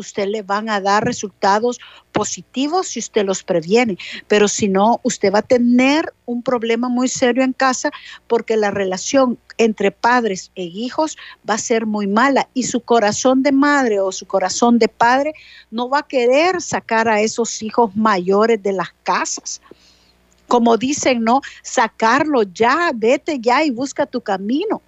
usted 0.00 0.26
le 0.26 0.42
van 0.42 0.68
a 0.68 0.80
dar 0.80 1.04
resultados 1.04 1.78
positivos 2.12 2.88
si 2.88 2.98
usted 2.98 3.24
los 3.24 3.44
previene, 3.44 3.96
pero 4.26 4.48
si 4.48 4.68
no, 4.68 5.00
usted 5.04 5.32
va 5.32 5.40
a 5.40 5.42
tener 5.42 6.12
un 6.26 6.42
problema 6.42 6.88
muy 6.88 7.08
serio 7.08 7.44
en 7.44 7.52
casa 7.52 7.90
porque 8.26 8.56
la 8.56 8.70
relación 8.70 9.38
entre 9.58 9.90
padres 9.90 10.50
e 10.54 10.64
hijos 10.64 11.16
va 11.48 11.54
a 11.54 11.58
ser 11.58 11.86
muy 11.86 12.06
mala 12.06 12.48
y 12.54 12.64
su 12.64 12.80
corazón 12.80 13.42
de 13.42 13.52
madre 13.52 14.00
o 14.00 14.10
su 14.10 14.26
corazón 14.26 14.78
de 14.78 14.88
padre 14.88 15.34
no 15.70 15.88
va 15.88 16.00
a 16.00 16.08
querer 16.08 16.60
sacar 16.62 17.08
a 17.08 17.20
esos 17.20 17.62
hijos 17.62 17.94
mayores 17.94 18.62
de 18.62 18.72
las 18.72 18.88
casas 19.02 19.60
como 20.50 20.76
dicen, 20.76 21.22
¿no? 21.22 21.42
Sacarlo 21.62 22.42
ya, 22.42 22.90
vete 22.92 23.38
ya 23.38 23.62
y 23.62 23.70
busca 23.70 24.04
tu 24.04 24.20
camino. 24.20 24.82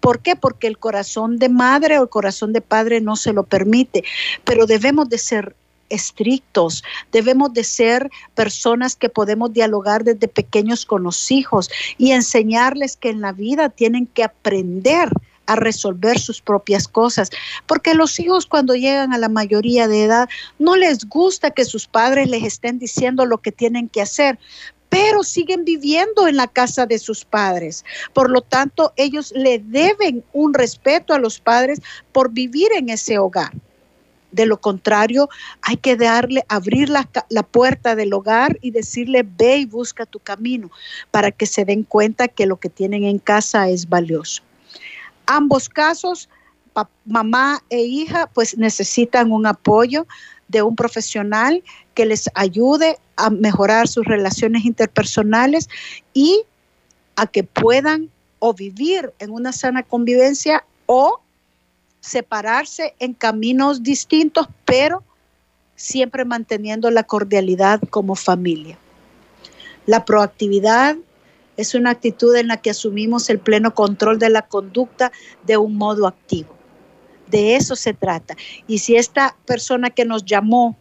¿Por 0.00 0.20
qué? 0.20 0.36
Porque 0.36 0.66
el 0.66 0.78
corazón 0.78 1.38
de 1.38 1.50
madre 1.50 1.98
o 1.98 2.04
el 2.04 2.08
corazón 2.08 2.54
de 2.54 2.62
padre 2.62 3.02
no 3.02 3.14
se 3.16 3.34
lo 3.34 3.44
permite, 3.44 4.04
pero 4.42 4.64
debemos 4.64 5.10
de 5.10 5.18
ser 5.18 5.54
estrictos, 5.90 6.82
debemos 7.12 7.52
de 7.52 7.62
ser 7.62 8.10
personas 8.34 8.96
que 8.96 9.10
podemos 9.10 9.52
dialogar 9.52 10.02
desde 10.02 10.28
pequeños 10.28 10.86
con 10.86 11.02
los 11.02 11.30
hijos 11.30 11.68
y 11.98 12.12
enseñarles 12.12 12.96
que 12.96 13.10
en 13.10 13.20
la 13.20 13.32
vida 13.32 13.68
tienen 13.68 14.06
que 14.06 14.24
aprender 14.24 15.10
a 15.50 15.56
resolver 15.56 16.20
sus 16.20 16.40
propias 16.40 16.86
cosas, 16.86 17.30
porque 17.66 17.94
los 17.94 18.20
hijos 18.20 18.46
cuando 18.46 18.76
llegan 18.76 19.12
a 19.12 19.18
la 19.18 19.28
mayoría 19.28 19.88
de 19.88 20.04
edad 20.04 20.28
no 20.60 20.76
les 20.76 21.08
gusta 21.08 21.50
que 21.50 21.64
sus 21.64 21.88
padres 21.88 22.30
les 22.30 22.44
estén 22.44 22.78
diciendo 22.78 23.26
lo 23.26 23.38
que 23.38 23.50
tienen 23.50 23.88
que 23.88 24.00
hacer, 24.00 24.38
pero 24.88 25.24
siguen 25.24 25.64
viviendo 25.64 26.28
en 26.28 26.36
la 26.36 26.46
casa 26.46 26.86
de 26.86 27.00
sus 27.00 27.24
padres. 27.24 27.84
Por 28.12 28.30
lo 28.30 28.42
tanto, 28.42 28.92
ellos 28.94 29.32
le 29.34 29.58
deben 29.58 30.22
un 30.32 30.54
respeto 30.54 31.14
a 31.14 31.18
los 31.18 31.40
padres 31.40 31.80
por 32.12 32.30
vivir 32.30 32.68
en 32.76 32.88
ese 32.88 33.18
hogar. 33.18 33.50
De 34.30 34.46
lo 34.46 34.60
contrario, 34.60 35.28
hay 35.62 35.78
que 35.78 35.96
darle, 35.96 36.44
abrir 36.48 36.90
la, 36.90 37.08
la, 37.28 37.42
puerta 37.42 37.96
del 37.96 38.12
hogar 38.12 38.56
y 38.60 38.70
decirle, 38.70 39.24
ve 39.26 39.56
y 39.56 39.64
busca 39.64 40.06
tu 40.06 40.20
camino, 40.20 40.70
para 41.10 41.32
que 41.32 41.46
se 41.46 41.64
den 41.64 41.82
cuenta 41.82 42.28
que 42.28 42.46
lo 42.46 42.60
que 42.60 42.68
tienen 42.68 43.02
en 43.02 43.18
casa 43.18 43.68
es 43.68 43.88
valioso. 43.88 44.44
Ambos 45.26 45.68
casos, 45.68 46.28
mamá 47.04 47.62
e 47.70 47.80
hija, 47.80 48.28
pues 48.32 48.56
necesitan 48.56 49.32
un 49.32 49.46
apoyo 49.46 50.06
de 50.48 50.62
un 50.62 50.74
profesional 50.76 51.62
que 51.94 52.06
les 52.06 52.28
ayude 52.34 52.98
a 53.16 53.30
mejorar 53.30 53.86
sus 53.86 54.04
relaciones 54.04 54.64
interpersonales 54.64 55.68
y 56.12 56.42
a 57.16 57.26
que 57.26 57.44
puedan 57.44 58.10
o 58.38 58.54
vivir 58.54 59.12
en 59.18 59.30
una 59.30 59.52
sana 59.52 59.82
convivencia 59.82 60.64
o 60.86 61.20
separarse 62.00 62.94
en 62.98 63.14
caminos 63.14 63.82
distintos, 63.82 64.48
pero 64.64 65.04
siempre 65.76 66.24
manteniendo 66.24 66.90
la 66.90 67.04
cordialidad 67.04 67.80
como 67.90 68.16
familia. 68.16 68.78
La 69.86 70.04
proactividad 70.04 70.96
es 71.60 71.74
una 71.74 71.90
actitud 71.90 72.34
en 72.36 72.48
la 72.48 72.56
que 72.56 72.70
asumimos 72.70 73.28
el 73.28 73.38
pleno 73.38 73.74
control 73.74 74.18
de 74.18 74.30
la 74.30 74.42
conducta 74.42 75.12
de 75.44 75.56
un 75.58 75.76
modo 75.76 76.06
activo. 76.06 76.56
De 77.28 77.56
eso 77.56 77.76
se 77.76 77.92
trata. 77.92 78.34
Y 78.66 78.78
si 78.78 78.96
esta 78.96 79.36
persona 79.44 79.90
que 79.90 80.04
nos 80.04 80.24
llamó 80.24 80.76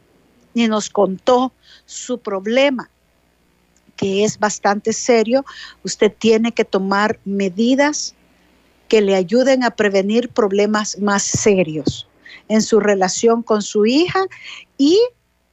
y 0.53 0.67
nos 0.67 0.89
contó 0.89 1.51
su 1.85 2.19
problema, 2.19 2.89
que 3.97 4.23
es 4.23 4.39
bastante 4.39 4.93
serio, 4.93 5.45
usted 5.83 6.13
tiene 6.17 6.53
que 6.53 6.63
tomar 6.63 7.19
medidas 7.25 8.15
que 8.87 9.01
le 9.01 9.15
ayuden 9.15 9.63
a 9.63 9.71
prevenir 9.71 10.29
problemas 10.29 10.97
más 10.97 11.23
serios 11.23 12.07
en 12.47 12.61
su 12.61 12.79
relación 12.79 13.43
con 13.43 13.61
su 13.61 13.85
hija 13.85 14.25
y 14.77 14.97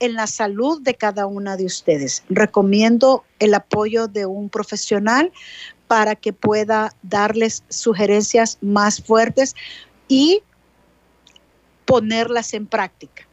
en 0.01 0.14
la 0.14 0.26
salud 0.26 0.80
de 0.82 0.94
cada 0.94 1.26
una 1.26 1.57
de 1.57 1.64
ustedes. 1.64 2.22
Recomiendo 2.28 3.24
el 3.38 3.55
apoyo 3.55 4.09
de 4.09 4.26
un 4.26 4.49
profesional 4.49 5.32
para 5.88 6.14
que 6.14 6.32
pueda 6.32 6.92
darles 7.03 7.62
sugerencias 7.68 8.59
más 8.61 9.01
fuertes 9.01 9.55
y 10.09 10.42
ponerlas 11.84 12.53
en 12.55 12.66
práctica. 12.66 13.26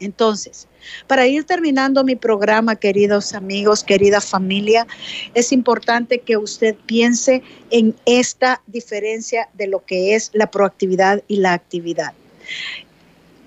Entonces, 0.00 0.68
para 1.06 1.26
ir 1.26 1.44
terminando 1.44 2.04
mi 2.04 2.14
programa, 2.14 2.76
queridos 2.76 3.34
amigos, 3.34 3.82
querida 3.82 4.20
familia, 4.20 4.86
es 5.34 5.52
importante 5.52 6.20
que 6.20 6.36
usted 6.36 6.76
piense 6.86 7.42
en 7.70 7.96
esta 8.06 8.62
diferencia 8.66 9.48
de 9.54 9.66
lo 9.66 9.84
que 9.84 10.14
es 10.14 10.30
la 10.34 10.50
proactividad 10.50 11.22
y 11.26 11.38
la 11.38 11.52
actividad. 11.52 12.14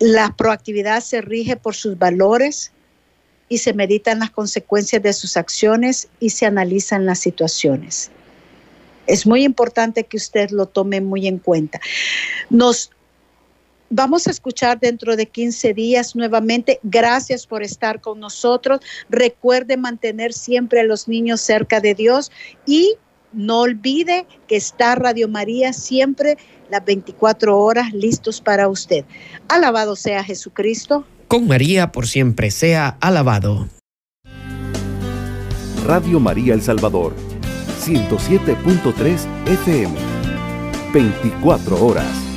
La 0.02 0.36
proactividad 0.36 1.02
se 1.02 1.22
rige 1.22 1.58
por 1.58 1.76
sus 1.76 1.96
valores 1.96 2.72
y 3.50 3.60
se 3.60 3.74
meditan 3.74 4.18
las 4.18 4.32
consecuencias 4.32 5.04
de 5.04 5.14
sus 5.14 5.38
acciones 5.38 6.08
y 6.20 6.32
se 6.32 6.48
analizan 6.48 7.06
las 7.06 7.20
situaciones. 7.20 8.10
Es 9.06 9.28
muy 9.28 9.44
importante 9.44 10.06
que 10.06 10.18
usted 10.18 10.50
lo 10.50 10.66
tome 10.66 11.02
muy 11.02 11.28
en 11.28 11.38
cuenta. 11.38 11.80
Nos 12.50 12.90
vamos 13.92 14.26
a 14.26 14.32
escuchar 14.32 14.80
dentro 14.80 15.16
de 15.16 15.28
15 15.28 15.76
días 15.76 16.16
nuevamente. 16.16 16.80
Gracias 16.82 17.46
por 17.46 17.62
estar 17.62 18.02
con 18.02 18.20
nosotros. 18.20 18.80
Recuerde 19.08 19.78
mantener 19.78 20.34
siempre 20.34 20.80
a 20.80 20.84
los 20.84 21.08
niños 21.08 21.42
cerca 21.42 21.80
de 21.80 21.94
Dios 21.94 22.32
y 22.66 22.96
no 23.34 23.62
olvide 23.62 24.26
que 24.48 24.56
está 24.56 24.96
Radio 24.96 25.28
María 25.28 25.74
siempre 25.74 26.38
las 26.70 26.84
24 26.86 27.58
horas 27.58 27.94
listos 27.94 28.42
para 28.42 28.68
usted. 28.68 29.06
Alabado 29.48 29.96
sea 29.96 30.24
Jesucristo. 30.24 31.06
Con 31.28 31.48
María 31.48 31.92
por 31.92 32.08
siempre 32.08 32.52
sea 32.52 32.98
alabado. 33.00 33.68
Radio 35.86 36.20
María 36.20 36.54
El 36.54 36.62
Salvador, 36.62 37.14
107.3 37.84 39.26
FM, 39.48 39.96
24 40.94 41.86
horas. 41.86 42.31